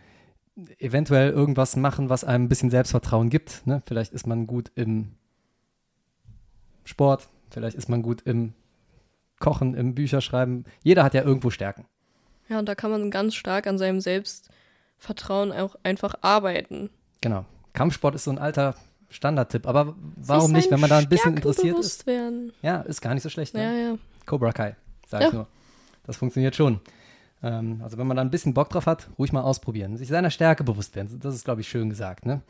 [0.78, 3.66] eventuell irgendwas machen, was einem ein bisschen Selbstvertrauen gibt.
[3.66, 3.82] Ne?
[3.87, 5.12] Vielleicht ist man gut im
[6.84, 8.53] Sport, vielleicht ist man gut im
[9.41, 10.64] Kochen, im Bücherschreiben.
[10.82, 11.84] Jeder hat ja irgendwo Stärken.
[12.49, 16.91] Ja, und da kann man ganz stark an seinem Selbstvertrauen auch einfach arbeiten.
[17.21, 17.45] Genau.
[17.73, 18.75] Kampfsport ist so ein alter
[19.11, 19.67] Standardtipp.
[19.67, 22.07] Aber warum nicht, wenn man da ein bisschen Stärken interessiert ist?
[22.07, 22.53] werden.
[22.63, 23.55] Ja, ist gar nicht so schlecht.
[23.55, 23.63] Ne?
[23.63, 23.99] Ja, ja.
[24.27, 24.77] Cobra Kai,
[25.07, 25.27] sag Ja.
[25.29, 25.47] ich nur.
[26.05, 26.81] Das funktioniert schon.
[27.43, 29.97] Ähm, also wenn man da ein bisschen Bock drauf hat, ruhig mal ausprobieren.
[29.97, 31.19] Sich seiner Stärke bewusst werden.
[31.21, 32.27] Das ist, glaube ich, schön gesagt.
[32.27, 32.43] Ne?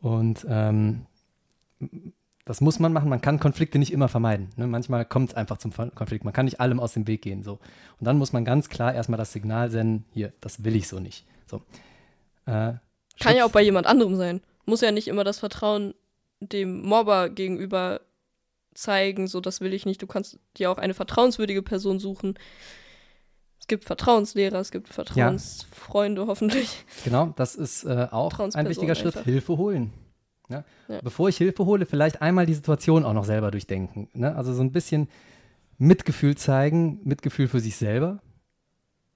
[0.00, 1.06] Und ähm,
[2.44, 3.08] das muss man machen.
[3.08, 4.50] Man kann Konflikte nicht immer vermeiden.
[4.56, 4.66] Ne?
[4.66, 6.24] Manchmal kommt es einfach zum Kon- Konflikt.
[6.24, 7.42] Man kann nicht allem aus dem Weg gehen.
[7.42, 7.52] So.
[7.98, 10.98] Und dann muss man ganz klar erstmal das Signal senden, hier, das will ich so
[10.98, 11.24] nicht.
[11.46, 11.62] So.
[12.46, 12.74] Äh,
[13.20, 14.40] Kann ja auch bei jemand anderem sein.
[14.64, 15.94] Muss ja nicht immer das Vertrauen
[16.40, 18.00] dem Mobber gegenüber
[18.74, 20.02] zeigen, so das will ich nicht.
[20.02, 22.34] Du kannst dir auch eine vertrauenswürdige Person suchen.
[23.60, 26.84] Es gibt Vertrauenslehrer, es gibt Vertrauensfreunde hoffentlich.
[27.04, 29.16] Genau, das ist äh, auch ein wichtiger Schritt.
[29.16, 29.24] einfach.
[29.24, 29.92] Hilfe holen.
[30.52, 30.64] Ne?
[30.88, 31.00] Ja.
[31.02, 34.08] Bevor ich Hilfe hole, vielleicht einmal die Situation auch noch selber durchdenken.
[34.14, 34.34] Ne?
[34.34, 35.08] Also so ein bisschen
[35.78, 38.20] Mitgefühl zeigen, Mitgefühl für sich selber.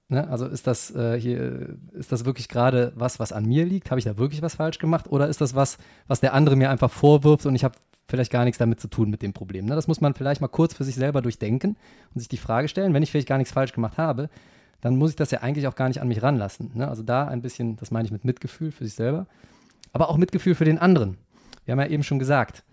[0.09, 0.27] Ne?
[0.27, 3.91] Also ist das äh, hier, ist das wirklich gerade was, was an mir liegt?
[3.91, 5.07] Habe ich da wirklich was falsch gemacht?
[5.09, 5.77] Oder ist das was,
[6.07, 7.75] was der andere mir einfach vorwirft und ich habe
[8.07, 9.65] vielleicht gar nichts damit zu tun mit dem Problem?
[9.65, 9.75] Ne?
[9.75, 11.75] Das muss man vielleicht mal kurz für sich selber durchdenken
[12.13, 14.29] und sich die Frage stellen, wenn ich vielleicht gar nichts falsch gemacht habe,
[14.81, 16.71] dann muss ich das ja eigentlich auch gar nicht an mich ranlassen.
[16.73, 16.87] Ne?
[16.87, 19.25] Also da ein bisschen, das meine ich mit Mitgefühl für sich selber,
[19.91, 21.17] aber auch Mitgefühl für den anderen.
[21.67, 22.63] Wir haben ja eben schon gesagt,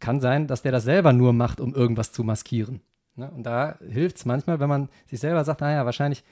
[0.00, 2.82] kann sein, dass der das selber nur macht, um irgendwas zu maskieren.
[3.16, 3.30] Ne?
[3.30, 6.22] Und da hilft es manchmal, wenn man sich selber sagt, naja, wahrscheinlich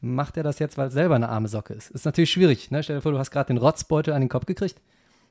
[0.00, 1.92] macht er das jetzt, weil es selber eine arme Socke ist.
[1.92, 2.72] Ist natürlich schwierig.
[2.72, 2.82] Ne?
[2.82, 4.82] Stell dir vor, du hast gerade den Rotzbeutel an den Kopf gekriegt.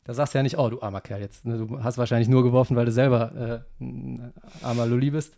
[0.06, 1.46] Da sagst du ja nicht, oh, du armer Kerl jetzt.
[1.46, 1.58] Ne?
[1.58, 5.38] Du hast wahrscheinlich nur geworfen, weil du selber äh, ein armer Lulli bist.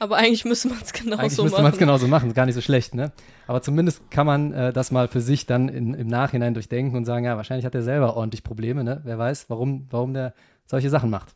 [0.00, 1.62] Aber eigentlich müsste man es genauso Eigentlich müsste machen.
[1.62, 3.12] man es genauso machen, ist gar nicht so schlecht, ne?
[3.46, 7.04] Aber zumindest kann man äh, das mal für sich dann in, im Nachhinein durchdenken und
[7.04, 9.02] sagen, ja, wahrscheinlich hat er selber ordentlich Probleme, ne?
[9.04, 10.32] Wer weiß, warum, warum der
[10.64, 11.34] solche Sachen macht.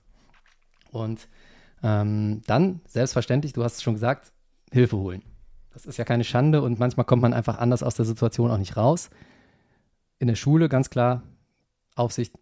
[0.92, 1.28] Und
[1.82, 4.32] ähm, dann, selbstverständlich, du hast es schon gesagt,
[4.72, 5.22] Hilfe holen.
[5.74, 8.58] Das ist ja keine Schande und manchmal kommt man einfach anders aus der Situation auch
[8.58, 9.10] nicht raus.
[10.18, 11.22] In der Schule ganz klar
[11.96, 12.32] Aufsicht,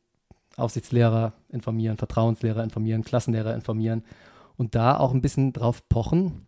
[0.56, 4.04] Aufsichtslehrer informieren, Vertrauenslehrer informieren, Klassenlehrer informieren
[4.62, 6.46] und da auch ein bisschen drauf pochen,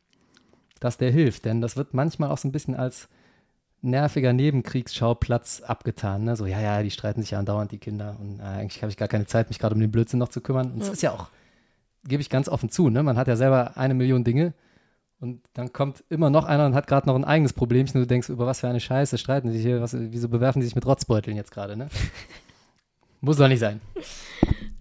[0.79, 1.45] dass der hilft.
[1.45, 3.09] Denn das wird manchmal auch so ein bisschen als
[3.83, 6.25] nerviger Nebenkriegsschauplatz abgetan.
[6.25, 6.37] Ne?
[6.37, 8.17] So, ja, ja, die streiten sich ja andauernd, die Kinder.
[8.21, 10.41] Und äh, eigentlich habe ich gar keine Zeit, mich gerade um den Blödsinn noch zu
[10.41, 10.71] kümmern.
[10.73, 10.93] Und es Ja.
[10.93, 11.27] ist ja auch,
[12.07, 13.03] gebe ich ganz offen zu, ne?
[13.03, 14.55] man hat ja selber eine Million Dinge.
[15.21, 18.07] Und dann kommt immer noch einer und hat gerade noch ein eigenes Problemchen und du
[18.07, 20.75] denkst, über was für eine Scheiße streiten die sich hier, was, wieso bewerfen die sich
[20.75, 21.89] mit Rotzbeuteln jetzt gerade, ne?
[23.21, 23.81] Muss doch nicht sein.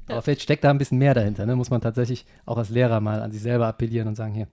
[0.07, 1.55] Aber vielleicht steckt da ein bisschen mehr dahinter, ne?
[1.55, 4.47] Muss man tatsächlich auch als Lehrer mal an sich selber appellieren und sagen, hier,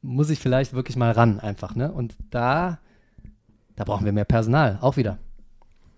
[0.00, 1.92] muss ich vielleicht wirklich mal ran einfach, ne?
[1.92, 2.78] Und da,
[3.76, 5.18] da brauchen wir mehr Personal, auch wieder.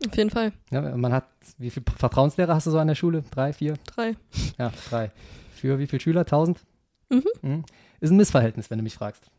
[0.07, 0.53] Auf jeden Fall.
[0.71, 1.27] Ja, man hat,
[1.59, 3.25] wie viele Vertrauenslehrer hast du so an der Schule?
[3.31, 3.75] Drei, vier?
[3.87, 4.17] Drei.
[4.59, 5.11] Ja, drei.
[5.55, 6.27] Für wie viele Schüler?
[6.27, 6.61] Tausend?
[7.09, 7.65] Mhm.
[8.01, 9.31] Ist ein Missverhältnis, wenn du mich fragst.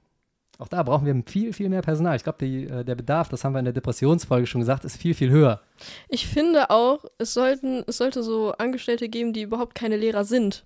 [0.58, 2.16] Auch da brauchen wir viel, viel mehr Personal.
[2.16, 5.14] Ich glaube, äh, der Bedarf, das haben wir in der Depressionsfolge schon gesagt, ist viel,
[5.14, 5.62] viel höher.
[6.08, 10.64] Ich finde auch, es, sollten, es sollte so Angestellte geben, die überhaupt keine Lehrer sind.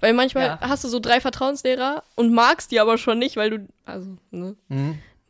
[0.00, 0.60] Weil manchmal Ja.
[0.60, 4.56] hast du so drei Vertrauenslehrer und magst die aber schon nicht, weil du, also, ne,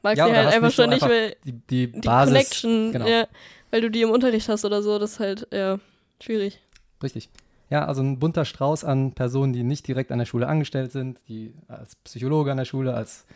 [0.02, 3.06] magst Ja, die halt einfach schon nicht, weil Die, die, die Basis, Connection, genau.
[3.06, 3.26] ja.
[3.70, 5.78] weil du die im Unterricht hast oder so, das ist halt, ja,
[6.20, 6.60] schwierig.
[7.02, 7.30] Richtig.
[7.68, 11.18] Ja, also ein bunter Strauß an Personen, die nicht direkt an der Schule angestellt sind,
[11.28, 13.26] die als Psychologe an der Schule, als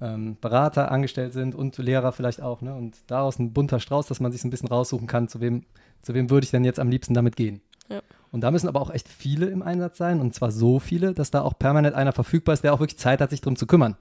[0.00, 2.60] ähm, Berater angestellt sind und Lehrer vielleicht auch.
[2.60, 2.74] Ne?
[2.74, 5.64] Und daraus ein bunter Strauß, dass man sich ein bisschen raussuchen kann, zu wem,
[6.02, 7.60] zu wem würde ich denn jetzt am liebsten damit gehen.
[7.88, 8.00] Ja.
[8.30, 11.30] Und da müssen aber auch echt viele im Einsatz sein, und zwar so viele, dass
[11.30, 13.96] da auch permanent einer verfügbar ist, der auch wirklich Zeit hat, sich darum zu kümmern.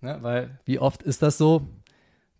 [0.00, 0.18] Ne?
[0.20, 1.66] Weil wie oft ist das so?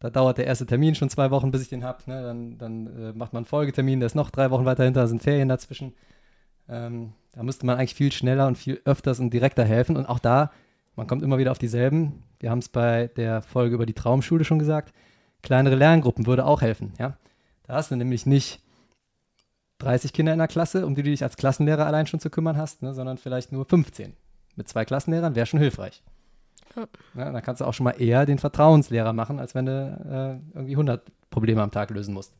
[0.00, 1.98] Da dauert der erste Termin schon zwei Wochen, bis ich den habe.
[2.06, 2.22] Ne?
[2.22, 5.06] Dann, dann äh, macht man einen Folgetermin, der ist noch drei Wochen weiter hinter, da
[5.08, 5.92] sind Ferien dazwischen.
[6.68, 9.96] Ähm, da müsste man eigentlich viel schneller und viel öfters und direkter helfen.
[9.96, 10.52] Und auch da,
[10.98, 12.24] man kommt immer wieder auf dieselben.
[12.40, 14.92] Wir haben es bei der Folge über die Traumschule schon gesagt.
[15.42, 16.92] Kleinere Lerngruppen würde auch helfen.
[16.98, 17.16] Ja?
[17.62, 18.60] Da hast du nämlich nicht
[19.78, 22.56] 30 Kinder in der Klasse, um die du dich als Klassenlehrer allein schon zu kümmern
[22.56, 22.94] hast, ne?
[22.94, 24.14] sondern vielleicht nur 15.
[24.56, 26.02] Mit zwei Klassenlehrern wäre schon hilfreich.
[26.74, 26.88] Ja.
[27.14, 30.56] Ja, dann kannst du auch schon mal eher den Vertrauenslehrer machen, als wenn du äh,
[30.56, 32.34] irgendwie 100 Probleme am Tag lösen musst.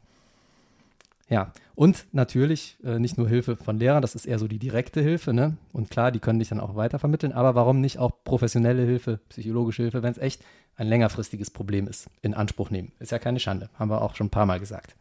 [1.28, 5.02] Ja, und natürlich äh, nicht nur Hilfe von Lehrern, das ist eher so die direkte
[5.02, 5.58] Hilfe, ne?
[5.72, 9.82] Und klar, die können dich dann auch weitervermitteln, aber warum nicht auch professionelle Hilfe, psychologische
[9.82, 10.42] Hilfe, wenn es echt
[10.76, 12.92] ein längerfristiges Problem ist, in Anspruch nehmen?
[12.98, 14.96] Ist ja keine Schande, haben wir auch schon ein paar Mal gesagt.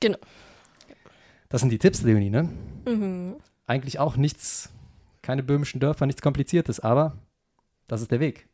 [0.00, 0.18] Genau.
[1.48, 2.48] Das sind die Tipps, Leonie, ne?
[2.86, 3.36] Mhm.
[3.66, 4.70] Eigentlich auch nichts,
[5.22, 7.16] keine böhmischen Dörfer, nichts Kompliziertes, aber
[7.88, 8.46] das ist der Weg.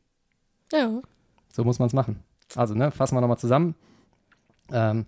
[0.72, 1.02] Ja.
[1.50, 2.22] So muss man es machen.
[2.54, 3.74] Also, ne, fassen wir nochmal zusammen.
[4.70, 5.06] Ähm,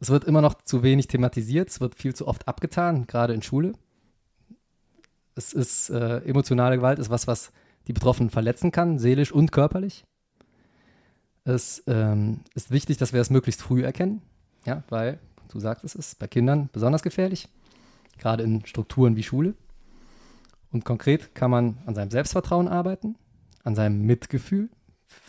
[0.00, 3.42] es wird immer noch zu wenig thematisiert, es wird viel zu oft abgetan, gerade in
[3.42, 3.74] Schule.
[5.34, 7.52] Es ist, äh, emotionale Gewalt ist was, was
[7.86, 10.04] die Betroffenen verletzen kann, seelisch und körperlich.
[11.44, 14.22] Es ähm, ist wichtig, dass wir es möglichst früh erkennen,
[14.64, 17.48] ja, weil, du sagst es ist bei Kindern besonders gefährlich,
[18.18, 19.54] gerade in Strukturen wie Schule.
[20.72, 23.16] Und konkret kann man an seinem Selbstvertrauen arbeiten,
[23.64, 24.70] an seinem Mitgefühl,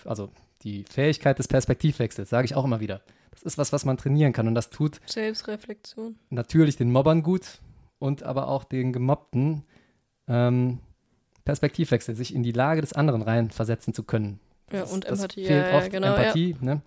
[0.05, 3.01] also die Fähigkeit des Perspektivwechsels, sage ich auch immer wieder.
[3.31, 6.15] Das ist was, was man trainieren kann und das tut Selbstreflexion.
[6.29, 7.59] natürlich den Mobbern gut
[7.99, 9.63] und aber auch den Gemobbten
[10.27, 10.79] ähm,
[11.45, 14.39] Perspektivwechsel, sich in die Lage des anderen reinversetzen zu können.
[14.71, 15.45] Ja, Das- und das Empathie.
[15.45, 16.55] Fehlt ja, ja, oft genau, Empathie.
[16.61, 16.81] Ne?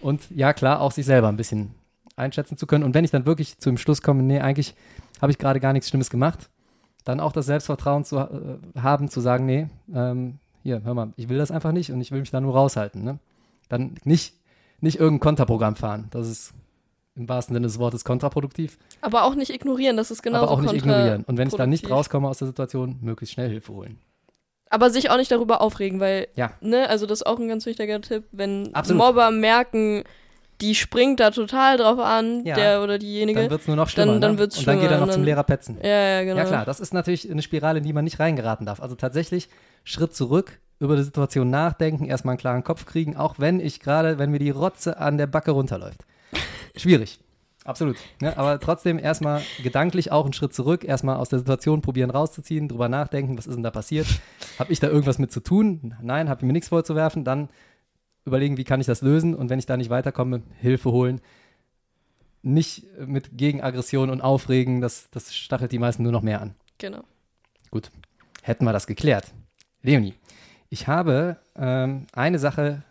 [0.00, 1.74] Und ja, klar, auch sich selber ein bisschen
[2.16, 2.84] einschätzen zu können.
[2.84, 4.74] Und wenn ich dann wirklich zu dem Schluss komme, nee, eigentlich
[5.22, 6.50] habe ich gerade gar nichts Schlimmes gemacht,
[7.04, 11.28] dann auch das Selbstvertrauen zu äh, haben, zu sagen, nee, ähm, hier, hör mal, ich
[11.28, 13.02] will das einfach nicht und ich will mich da nur raushalten.
[13.02, 13.18] Ne?
[13.68, 14.34] Dann nicht,
[14.84, 16.06] nicht irgendein Konterprogramm fahren.
[16.10, 16.52] Das ist
[17.16, 18.78] im wahrsten Sinne des Wortes kontraproduktiv.
[19.00, 21.24] Aber auch nicht ignorieren, das ist genauso aber auch nicht ignorieren.
[21.26, 23.98] Und wenn ich dann nicht rauskomme aus der Situation, möglichst schnell Hilfe holen.
[24.70, 26.52] Aber sich auch nicht darüber aufregen, weil, Ja.
[26.60, 29.02] ne, also das ist auch ein ganz wichtiger Tipp, wenn Absolut.
[29.02, 30.02] Mobber merken,
[30.60, 32.56] die springt da total drauf an, Ja.
[32.56, 33.40] der oder diejenige.
[33.42, 34.12] Dann wird es nur noch schlimmer.
[34.12, 34.38] Dann- dann ne?
[34.38, 35.78] wird's Und dann geht er noch und zum dann- Lehrer petzen.
[35.82, 36.38] ja, ja, genau.
[36.38, 38.80] Ja klar, das ist natürlich eine Spirale, in die man nicht reingeraten darf.
[38.80, 39.48] Also tatsächlich
[39.84, 44.18] Schritt zurück, über die Situation nachdenken, erstmal einen klaren Kopf kriegen, auch wenn ich gerade,
[44.18, 46.04] wenn mir die Rotze an der Backe runterläuft.
[46.76, 47.20] Schwierig.
[47.64, 47.96] Absolut.
[48.20, 48.36] Ne?
[48.36, 52.90] Aber trotzdem erstmal gedanklich auch einen Schritt zurück, erstmal aus der Situation probieren rauszuziehen, drüber
[52.90, 54.06] nachdenken, was ist denn da passiert?
[54.58, 55.94] Habe ich da irgendwas mit zu tun?
[56.02, 57.24] Nein, habe ich mir nichts vorzuwerfen.
[57.24, 57.48] Dann
[58.26, 59.34] überlegen, wie kann ich das lösen?
[59.34, 61.22] Und wenn ich da nicht weiterkomme, Hilfe holen.
[62.42, 66.54] Nicht mit Gegenaggression und Aufregen, das, das stachelt die meisten nur noch mehr an.
[66.76, 67.02] Genau.
[67.70, 67.90] Gut,
[68.42, 69.32] hätten wir das geklärt.
[69.80, 70.14] Leonie,
[70.74, 72.82] ich habe ähm, eine Sache,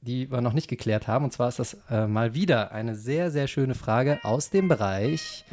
[0.00, 3.32] die wir noch nicht geklärt haben, und zwar ist das äh, mal wieder eine sehr,
[3.32, 5.44] sehr schöne Frage aus dem Bereich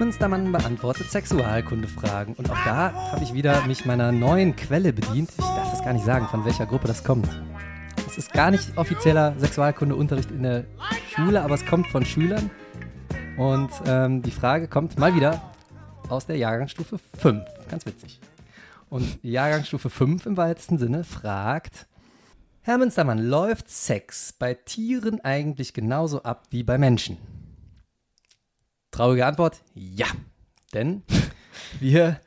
[0.00, 2.34] Münstermann beantwortet Sexualkundefragen.
[2.34, 5.30] Und auch da habe ich wieder mich meiner neuen Quelle bedient.
[5.30, 7.28] Ich darf das gar nicht sagen, von welcher Gruppe das kommt.
[8.08, 10.64] Es ist gar nicht offizieller Sexualkundeunterricht in der
[11.14, 12.50] Schule, aber es kommt von Schülern.
[13.36, 15.52] Und ähm, die Frage kommt mal wieder
[16.08, 17.44] aus der Jahrgangsstufe 5.
[17.68, 18.20] Ganz witzig.
[18.88, 21.86] Und die Jahrgangsstufe 5 im weitesten Sinne fragt,
[22.62, 27.18] Herr Münstermann, läuft Sex bei Tieren eigentlich genauso ab wie bei Menschen?
[28.90, 30.06] Traurige Antwort, ja.
[30.72, 31.02] Denn
[31.80, 32.20] wir,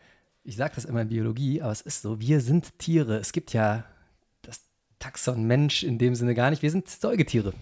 [0.44, 3.18] ich sage das immer in Biologie, aber es ist so, wir sind Tiere.
[3.18, 3.86] Es gibt ja
[4.42, 4.62] das
[5.00, 6.62] Taxon Mensch in dem Sinne gar nicht.
[6.62, 7.54] Wir sind Säugetiere.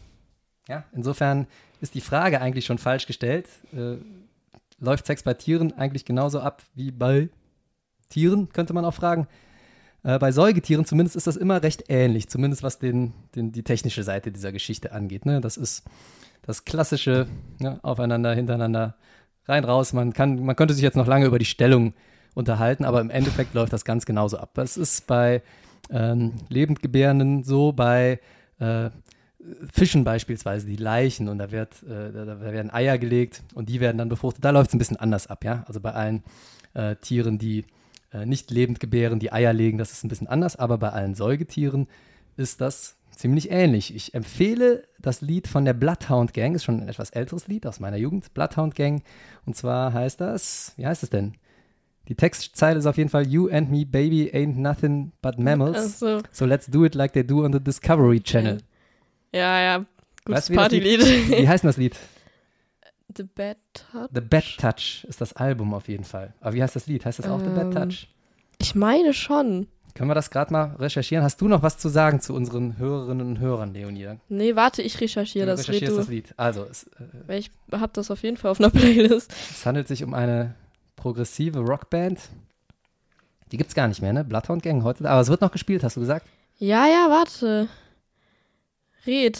[0.67, 1.47] Ja, insofern
[1.79, 3.47] ist die Frage eigentlich schon falsch gestellt.
[3.73, 3.97] Äh,
[4.79, 7.29] läuft Sex bei Tieren eigentlich genauso ab wie bei
[8.09, 9.27] Tieren, könnte man auch fragen.
[10.03, 14.03] Äh, bei Säugetieren zumindest ist das immer recht ähnlich, zumindest was den, den, die technische
[14.03, 15.25] Seite dieser Geschichte angeht.
[15.25, 15.41] Ne?
[15.41, 15.83] Das ist
[16.43, 17.27] das klassische
[17.59, 17.79] ne?
[17.83, 18.95] Aufeinander, hintereinander,
[19.45, 19.93] rein, raus.
[19.93, 21.93] Man, kann, man könnte sich jetzt noch lange über die Stellung
[22.35, 24.51] unterhalten, aber im Endeffekt läuft das ganz genauso ab.
[24.53, 25.41] Das ist bei
[25.89, 28.19] ähm, Lebendgebärenden so, bei
[28.59, 28.89] äh,
[29.71, 33.97] Fischen beispielsweise, die Leichen und da, wird, äh, da, werden Eier gelegt und die werden
[33.97, 34.43] dann befruchtet.
[34.43, 35.63] Da läuft es ein bisschen anders ab, ja.
[35.67, 36.23] Also bei allen
[36.73, 37.65] äh, Tieren, die
[38.11, 41.15] äh, nicht lebend gebären, die Eier legen, das ist ein bisschen anders, aber bei allen
[41.15, 41.87] Säugetieren
[42.35, 43.95] ist das ziemlich ähnlich.
[43.95, 47.79] Ich empfehle das Lied von der Bloodhound Gang, ist schon ein etwas älteres Lied aus
[47.79, 49.03] meiner Jugend, Bloodhound Gang.
[49.45, 51.33] Und zwar heißt das, wie heißt es denn?
[52.07, 56.01] Die Textzeile ist auf jeden Fall You and me, baby, ain't nothing but mammals.
[56.01, 58.57] Also, So let's do it like they do on the Discovery Channel.
[58.57, 58.59] ja,
[59.33, 59.77] ja.
[59.77, 59.87] Gutes
[60.25, 61.29] Weißt du, wie Partylied.
[61.29, 61.95] Wie heißt denn das Lied?
[63.15, 64.09] The Bad Touch.
[64.13, 66.33] The Bad Touch ist das Album auf jeden Fall.
[66.41, 67.05] Aber wie heißt das Lied?
[67.05, 68.07] Heißt das auch The Bad Ähm, Touch?
[68.59, 69.67] Ich meine schon.
[69.95, 71.23] Können wir das gerade mal recherchieren?
[71.23, 74.17] Hast du noch was zu sagen zu unseren Hörerinnen und Hörern, Leonie?
[74.29, 75.87] Nee, warte, ich recherchiere das Lied.
[75.87, 75.95] Du.
[75.95, 76.33] das Lied.
[76.37, 76.87] Also, es,
[77.27, 79.33] äh, ich hab das auf jeden Fall auf einer Playlist.
[79.51, 80.53] es handelt sich um eine
[80.95, 82.19] progressive Rockband.
[83.51, 84.23] Die gibt's gar nicht mehr, ne?
[84.23, 85.09] Bloodhound Gang heute.
[85.09, 86.27] Aber es wird noch gespielt, hast du gesagt?
[86.59, 87.67] Ja, ja, warte.
[89.07, 89.39] Red.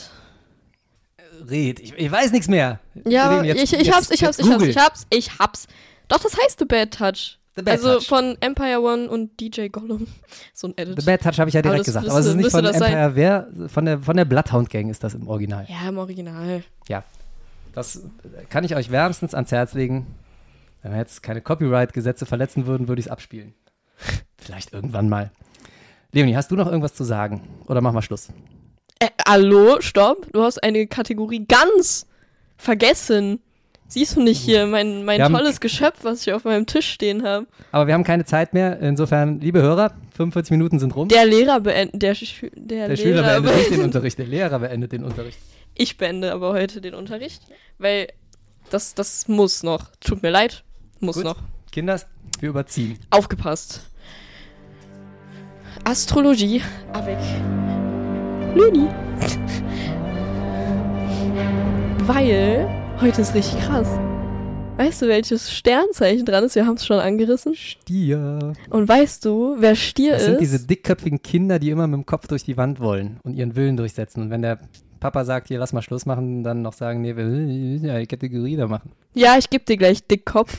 [1.50, 2.80] Red, ich, ich weiß nichts mehr.
[3.06, 5.68] Ja, jetzt- ich, ich jetzt- hab's, ich hab's, ich hab's, ich hab's, ich hab's.
[6.08, 7.38] Doch, das heißt The Bad Touch.
[7.56, 8.08] The Bad also Touch.
[8.08, 10.08] von Empire One und DJ Gollum.
[10.54, 11.00] So ein Edit.
[11.02, 12.06] The Bad Touch habe ich ja Aber direkt das gesagt.
[12.06, 12.94] müsste- aber es ist nicht von das sein.
[12.94, 13.70] Empire, wer?
[13.70, 15.66] Von der, von der Bloodhound Gang ist das im Original.
[15.70, 16.64] ja, im Original.
[17.74, 18.02] Das
[18.50, 20.08] kann ich euch wärmstens ans Herz legen.
[20.82, 23.54] Wenn wir jetzt keine Copyright-Gesetze verletzen würden, würde ich es abspielen.
[24.38, 25.30] Vielleicht irgendwann mal.
[26.12, 27.42] Leonie, hast du noch irgendwas zu sagen?
[27.68, 28.30] Oder machen wir Schluss?
[29.28, 30.28] Hallo, stopp.
[30.32, 32.08] Du hast eine Kategorie ganz
[32.58, 33.40] vergessen.
[33.90, 36.90] Siehst du nicht hier mein, mein Wir haben- tolles Geschöpf, was ich auf meinem Tisch
[36.90, 37.46] stehen habe?
[37.72, 38.80] Aber wir haben keine Zeit mehr.
[38.80, 41.08] Insofern, liebe Hörer, 45 Minuten sind rum.
[41.10, 44.60] Der Lehrer beendet, der, Schü der, Der Schüler Lehrer beendet nicht den Unterricht, der Lehrer
[44.60, 45.38] beendet den Unterricht.
[45.76, 47.42] Ich beende aber heute den Unterricht,
[47.80, 48.08] weil
[48.70, 49.92] das, das muss noch.
[50.00, 50.64] Tut mir leid,
[51.00, 51.26] muss Gut.
[51.26, 51.38] noch.
[51.72, 52.08] Kinders,
[52.40, 52.98] wir überziehen.
[53.10, 53.82] Aufgepasst.
[55.86, 56.62] Astrologie
[56.94, 57.18] avec
[58.58, 58.88] Lüni.
[62.08, 62.68] Weil
[63.00, 63.88] heute ist richtig krass.
[64.78, 66.56] Weißt du, welches Sternzeichen dran ist?
[66.56, 67.54] Wir haben es schon angerissen.
[67.56, 68.54] Stier.
[68.70, 70.28] Und weißt du, wer Stier Das ist?
[70.28, 73.56] sind diese dickköpfigen Kinder, die immer mit dem Kopf durch die Wand wollen und ihren
[73.56, 74.24] Willen durchsetzen.
[74.24, 74.60] Und wenn der
[75.00, 78.08] Papa sagt, hier lass mal Schluss machen, dann noch sagen, nee, wir müssen ja die
[78.08, 78.92] Kategorie da machen.
[79.14, 80.58] ja, ich gebe dir gleich Dickkopf.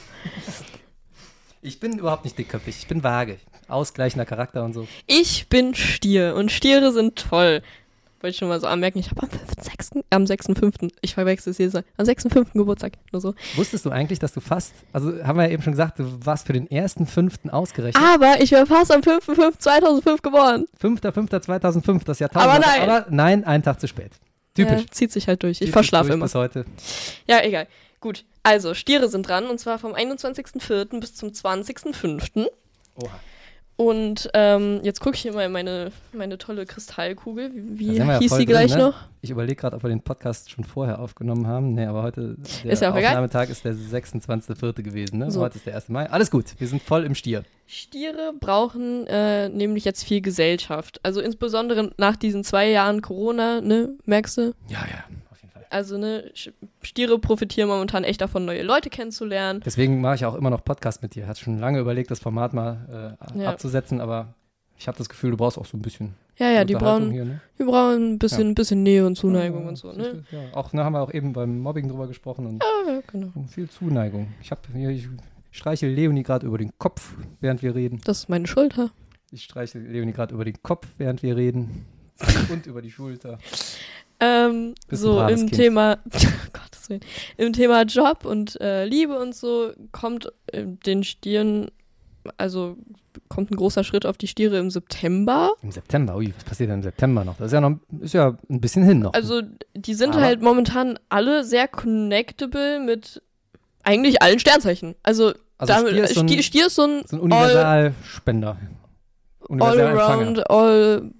[1.62, 3.38] Ich bin überhaupt nicht dickköpfig, ich bin vage.
[3.66, 4.86] Ausgleichender Charakter und so.
[5.06, 7.62] Ich bin Stier und Stiere sind toll.
[8.20, 11.58] Wollte ich schon mal so anmerken, ich habe am 5.6., am 6.5., ich verwechsel es
[11.58, 12.52] jedes Mal, am 6.5.
[12.52, 13.34] Geburtstag, nur so.
[13.54, 16.46] Wusstest du eigentlich, dass du fast, also haben wir ja eben schon gesagt, du warst
[16.48, 18.02] für den ersten Fünften ausgerechnet.
[18.02, 20.66] Aber ich wäre fast am 5.5.2005 geboren.
[20.82, 22.50] 5.5.2005, das Jahrtausend.
[22.50, 22.90] Aber nein.
[22.90, 24.10] Aber nein, einen Tag zu spät.
[24.54, 24.80] Typisch.
[24.80, 25.60] Ja, zieht sich halt durch.
[25.60, 26.24] Ich verschlafe immer.
[26.24, 26.64] Bis heute.
[27.28, 27.68] Ja, egal.
[28.00, 28.24] Gut.
[28.42, 30.98] Also, Stiere sind dran und zwar vom 21.04.
[30.98, 32.46] bis zum 20.05.
[32.96, 33.20] Oha.
[33.80, 37.52] Und ähm, jetzt gucke ich hier mal in meine, meine tolle Kristallkugel.
[37.54, 38.78] Wie, wie ja hieß voll sie drin, gleich ne?
[38.78, 38.96] noch?
[39.20, 41.74] Ich überlege gerade, ob wir den Podcast schon vorher aufgenommen haben.
[41.74, 42.90] Nee, aber heute, der Ist ja.
[42.90, 44.82] Aufnahmetag ist der 26.04.
[44.82, 45.18] gewesen.
[45.18, 45.30] Ne?
[45.30, 45.40] So.
[45.42, 45.90] Heute ist der 1.
[45.90, 46.10] Mai.
[46.10, 47.44] Alles gut, wir sind voll im Stier.
[47.68, 50.98] Stiere brauchen äh, nämlich jetzt viel Gesellschaft.
[51.04, 54.54] Also insbesondere nach diesen zwei Jahren Corona, ne, merkst du?
[54.68, 55.04] Ja, ja.
[55.70, 56.30] Also, ne,
[56.82, 59.60] Stiere profitieren momentan echt davon, neue Leute kennenzulernen.
[59.64, 61.26] Deswegen mache ich auch immer noch Podcast mit dir.
[61.26, 63.50] Hat schon lange überlegt, das Format mal äh, Ja.
[63.50, 64.34] abzusetzen, aber
[64.78, 67.24] ich habe das Gefühl, du brauchst auch so ein bisschen Ja, ja, die brauchen, hier,
[67.24, 67.40] ne?
[67.58, 68.54] die brauchen ein bisschen, Ja.
[68.54, 70.24] bisschen Nähe und Zuneigung Ja, und so, ne?
[70.30, 73.32] Ja, auch, ne, haben wir auch eben beim Mobbing drüber gesprochen und Ja, ja, genau.
[73.48, 74.28] viel Zuneigung.
[74.40, 74.60] Ich habe
[74.90, 75.08] ich
[75.50, 78.00] streiche Leonie gerade über den Kopf, während wir reden.
[78.04, 78.90] Das ist meine Schulter.
[79.30, 81.84] Ich streiche Leonie gerade über den Kopf, während wir reden.
[82.50, 83.38] und über die Schulter.
[84.20, 85.54] Ähm, so im Kind.
[85.54, 85.98] Thema,
[86.52, 87.00] Gottes Willen,
[87.36, 91.70] im Thema Job und äh, Liebe und so kommt äh, den Stieren,
[92.36, 92.76] also
[93.28, 95.52] kommt ein großer Schritt auf die Stiere im September.
[95.62, 97.36] Im September, ui, was passiert denn im September noch?
[97.36, 99.12] Das ist ja noch ist ja ein bisschen hin noch.
[99.12, 99.42] Also
[99.74, 103.22] die sind Aber- halt momentan alle sehr connectable mit
[103.84, 104.94] eigentlich allen Sternzeichen.
[105.02, 108.56] Also, Also damit, Stier ist so ein, Stier, Stier ist so ein so ein Universalspender.
[109.48, 110.08] Universalempfänger.
[110.08, 111.10] Allround, all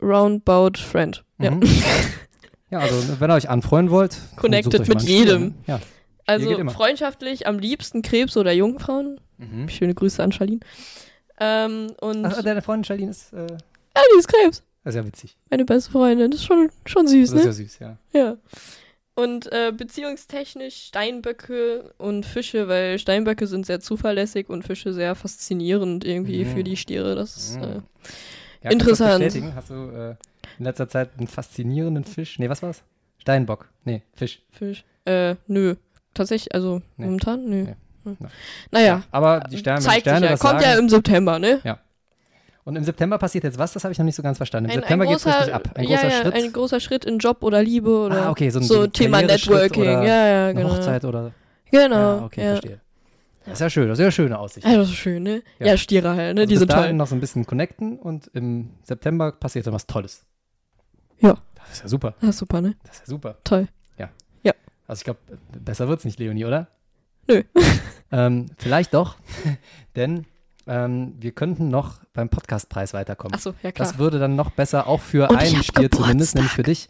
[0.00, 1.24] roundabout Friend.
[1.38, 1.44] Mhm.
[1.44, 1.52] ja,
[2.80, 5.42] also wenn ihr euch anfreuen wollt, Connected mit jedem.
[5.42, 5.54] ne?
[5.66, 5.80] Ja.
[6.26, 6.72] Also geht immer.
[6.72, 9.20] freundschaftlich am liebsten Krebs oder Jungfrauen.
[9.38, 9.68] Mhm.
[9.68, 10.60] Schöne Grüße an Charlene.
[11.40, 14.62] Ähm, und Ach, deine Freundin Charlene ist, äh, ja, die ist Krebs.
[14.84, 15.36] das ist ja witzig.
[15.50, 16.30] Meine beste Freundin.
[16.30, 17.46] Das ist schon, schon süß, Das ist ne?
[17.46, 17.98] ja süß, ja.
[18.12, 18.36] Ja.
[19.16, 26.04] Und äh, beziehungstechnisch Steinböcke und Fische, weil Steinböcke sind sehr zuverlässig und Fische sehr faszinierend
[26.04, 26.48] irgendwie Mhm.
[26.54, 27.14] für die Stiere.
[27.14, 27.62] Das ist, Mhm.
[27.62, 27.84] äh, Ja, kannst
[28.64, 29.24] du das Interessant.
[29.24, 29.54] bestätigen?
[29.54, 30.14] Hast du äh,
[30.58, 32.38] in letzter Zeit einen faszinierenden Fisch?
[32.38, 32.82] Nee, was war's?
[33.18, 33.68] Steinbock.
[33.84, 34.42] Nee, Fisch.
[34.50, 34.84] Fisch.
[35.04, 35.76] Äh, nö.
[36.14, 37.06] Tatsächlich, also Nee.
[37.06, 37.64] momentan, nö.
[37.64, 37.74] Nee.
[38.04, 38.16] Hm.
[38.20, 38.28] Ja.
[38.70, 40.32] Naja, Aber die Sterne, zeigt Sterne sich ja.
[40.34, 41.60] was Kommt sagen, ja im September, ne?
[42.64, 43.74] Und im September passiert jetzt was?
[43.74, 44.70] Das habe ich noch nicht so ganz verstanden.
[44.70, 45.68] Im Ein, September geht's großer, richtig ab.
[45.74, 46.34] Ein ja, großer ja, Schritt.
[46.34, 49.84] ein großer Schritt in Job oder Liebe oder ah, okay, so ein so Thema Networking.
[49.84, 50.70] Ja, ja, genau.
[50.70, 51.32] Hochzeit oder.
[51.70, 51.94] Genau.
[52.18, 52.50] Ja, okay, ja.
[52.52, 52.80] verstehe.
[53.44, 54.66] Das ist ja schön, das ist ja eine schöne Aussicht.
[54.66, 55.42] Ja, das ist schön, ne?
[55.58, 55.66] Ja.
[55.66, 56.40] Ja, Stiere halt, ne?
[56.42, 56.92] Also Die bis sind toll.
[56.94, 60.24] noch so ein bisschen connecten und im September passiert dann was Tolles.
[61.20, 61.36] Ja.
[61.56, 62.14] Das ist ja super.
[62.20, 62.76] Das ist super, ne?
[62.84, 63.36] Das ist ja super.
[63.44, 63.68] Toll.
[64.86, 65.20] Also ich glaube,
[65.58, 66.68] besser wird's nicht, Leonie, oder?
[67.26, 67.42] Nö.
[68.12, 69.16] ähm, vielleicht doch,
[69.96, 70.26] denn
[70.66, 73.34] ähm, wir könnten noch beim Podcastpreis weiterkommen.
[73.34, 73.88] Achso, ja klar.
[73.88, 76.62] Das würde dann noch besser, auch für Und ich ein hab Spiel zumindest, nämlich für
[76.62, 76.88] dich.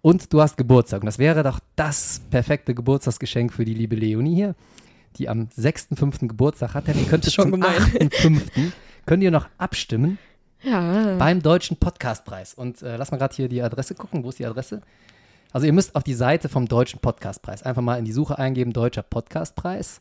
[0.00, 1.02] Und du hast Geburtstag.
[1.02, 4.54] Und das wäre doch das perfekte Geburtstagsgeschenk für die liebe Leonie hier,
[5.16, 6.26] die am 6.5.
[6.26, 6.88] Geburtstag hat.
[6.88, 7.76] Denn ihr könnt Schon zum gemein.
[7.76, 8.72] 8.5.
[9.06, 10.18] könnt ihr noch abstimmen
[10.62, 11.16] ja.
[11.16, 12.54] beim Deutschen Podcastpreis.
[12.54, 14.24] Und äh, lass mal gerade hier die Adresse gucken.
[14.24, 14.82] Wo ist die Adresse?
[15.52, 18.72] Also ihr müsst auf die Seite vom Deutschen Podcastpreis einfach mal in die Suche eingeben,
[18.72, 20.00] Deutscher Podcastpreis.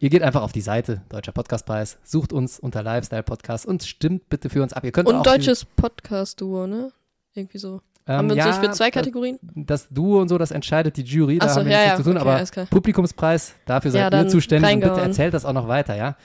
[0.00, 4.28] Ihr geht einfach auf die Seite Deutscher Podcastpreis, sucht uns unter Lifestyle Podcast und stimmt
[4.28, 4.84] bitte für uns ab.
[4.84, 6.92] Ihr könnt auch Und deutsches Podcast-Duo, ne?
[7.34, 7.80] Irgendwie so.
[8.08, 9.38] Ähm, Haben wir uns ja, nicht für zwei Kategorien?
[9.54, 11.38] Das Duo und so, das entscheidet die Jury.
[11.38, 12.16] Da so, haben wir ja, nichts ja, zu tun.
[12.16, 12.66] okay, aber.
[12.66, 14.72] Publikumspreis, dafür seid ihr zuständig.
[14.72, 16.16] Und bitte erzählt das auch noch weiter, ja.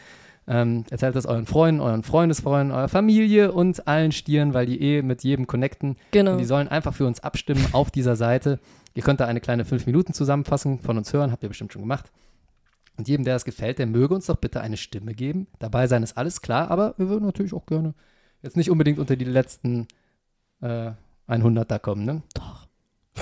[0.47, 5.01] Ähm, erzählt das euren Freunden, euren Freundesfreunden, eurer Familie und allen Stieren, weil die eh
[5.01, 5.97] mit jedem connecten.
[6.11, 6.33] Genau.
[6.33, 8.59] Und die sollen einfach für uns abstimmen auf dieser Seite.
[8.93, 12.11] Ihr könnt da eine kleine 5-Minuten-Zusammenfassung von uns hören, habt ihr bestimmt schon gemacht.
[12.97, 15.47] Und jedem, der es gefällt, der möge uns doch bitte eine Stimme geben.
[15.59, 17.93] Dabei sein ist alles klar, aber wir würden natürlich auch gerne
[18.41, 19.87] jetzt nicht unbedingt unter die letzten
[20.61, 20.91] äh,
[21.27, 22.21] 100 da kommen, ne?
[22.33, 22.67] Doch.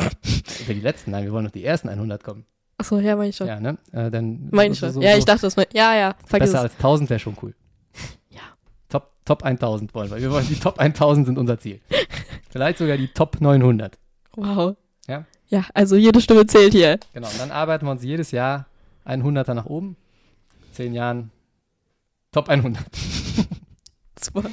[0.60, 2.45] unter die letzten, nein, wir wollen noch die ersten 100 kommen.
[2.78, 3.47] Achso, ja, meine ich schon.
[3.47, 3.78] Ja, ne?
[3.91, 4.91] Äh, dann Meine ich schon.
[4.91, 6.72] so- ja, ich dachte, das mein, Ja, ja, vergiss besser es.
[6.72, 7.54] als 1000 wäre schon cool.
[8.30, 8.41] Ja.
[8.89, 10.18] Top, Top 1000 wollen wir.
[10.18, 11.82] Wir wollen die Top 1000 sind unser Ziel.
[12.49, 13.97] Vielleicht sogar die Top 900.
[14.36, 14.76] Wow.
[15.08, 15.26] Ja?
[15.47, 16.97] Ja, also jede Stimme zählt hier.
[17.14, 18.66] Genau, und dann arbeiten wir uns jedes Jahr
[19.06, 19.95] 100er nach oben.
[20.72, 21.32] Zehn Jahren
[22.32, 22.82] Top 100.
[24.20, 24.49] Super.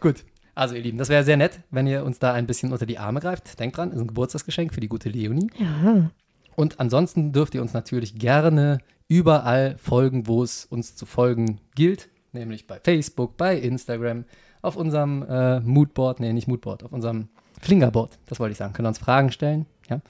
[0.00, 0.24] Gut.
[0.58, 2.98] Also ihr Lieben, das wäre sehr nett, wenn ihr uns da ein bisschen unter die
[2.98, 3.60] Arme greift.
[3.60, 5.48] Denkt dran, ist ein Geburtstagsgeschenk für die gute Leonie.
[5.56, 6.10] Ja.
[6.56, 12.08] Und ansonsten dürft ihr uns natürlich gerne überall folgen, wo es uns zu folgen gilt.
[12.32, 14.24] Nämlich bei Facebook, bei Instagram,
[14.60, 17.28] auf unserem äh, Moodboard, nee, nicht Moodboard, auf unserem
[17.60, 18.72] Flingerboard, das wollte ich sagen.
[18.72, 20.00] Könnt ihr uns Fragen stellen, ja.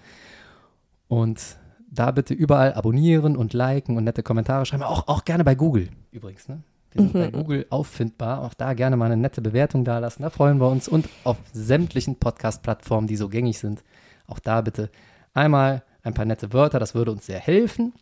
[1.09, 1.59] Und
[1.91, 4.83] da bitte überall abonnieren und liken und nette Kommentare schreiben.
[4.83, 6.63] Auch, auch gerne bei Google übrigens, ne?
[6.93, 8.43] Wir sind bei Google auffindbar.
[8.43, 10.23] Auch da gerne mal eine nette Bewertung dalassen.
[10.23, 10.89] Da freuen wir uns.
[10.89, 13.83] Und auf sämtlichen Podcast-Plattformen, die so gängig sind,
[14.27, 14.91] auch da bitte
[15.35, 16.79] einmal ein paar nette Wörter.
[16.79, 17.93] Das würde uns sehr helfen.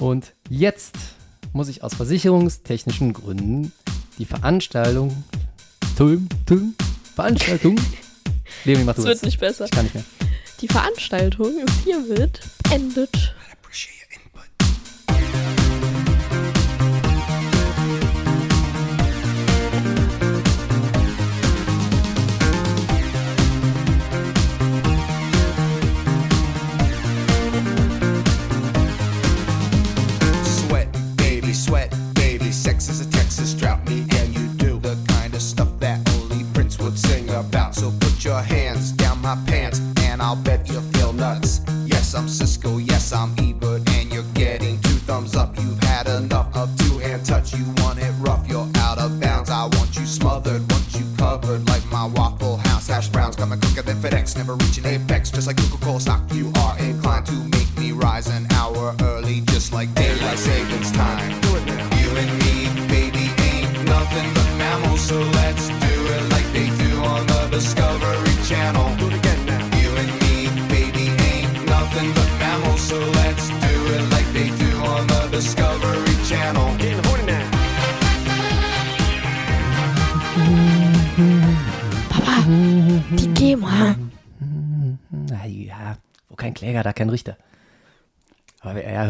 [0.00, 0.96] Und jetzt
[1.52, 3.72] muss ich aus versicherungstechnischen Gründen
[4.18, 5.24] die Veranstaltung.
[5.96, 6.74] Tüm, tüm,
[7.14, 7.76] Veranstaltung.
[8.64, 9.14] Leonie, mach du Es das.
[9.16, 9.64] wird nicht besser.
[9.66, 10.04] Ich kann nicht mehr.
[10.60, 11.52] Die Veranstaltung
[11.84, 12.40] hiermit
[12.72, 13.34] endet.
[13.52, 13.97] Appreciate your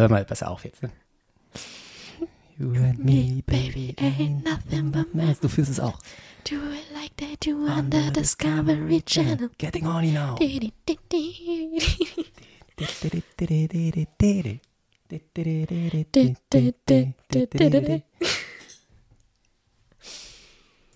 [0.08, 0.82] hör mal besser auf jetzt.
[0.82, 0.90] Ne?
[2.58, 5.98] You and me, baby, ain't nothing but Meinst du fühlst es auch?
[6.44, 9.50] Do it like they do on the Discovery Channel.
[9.58, 10.36] Getting horny now.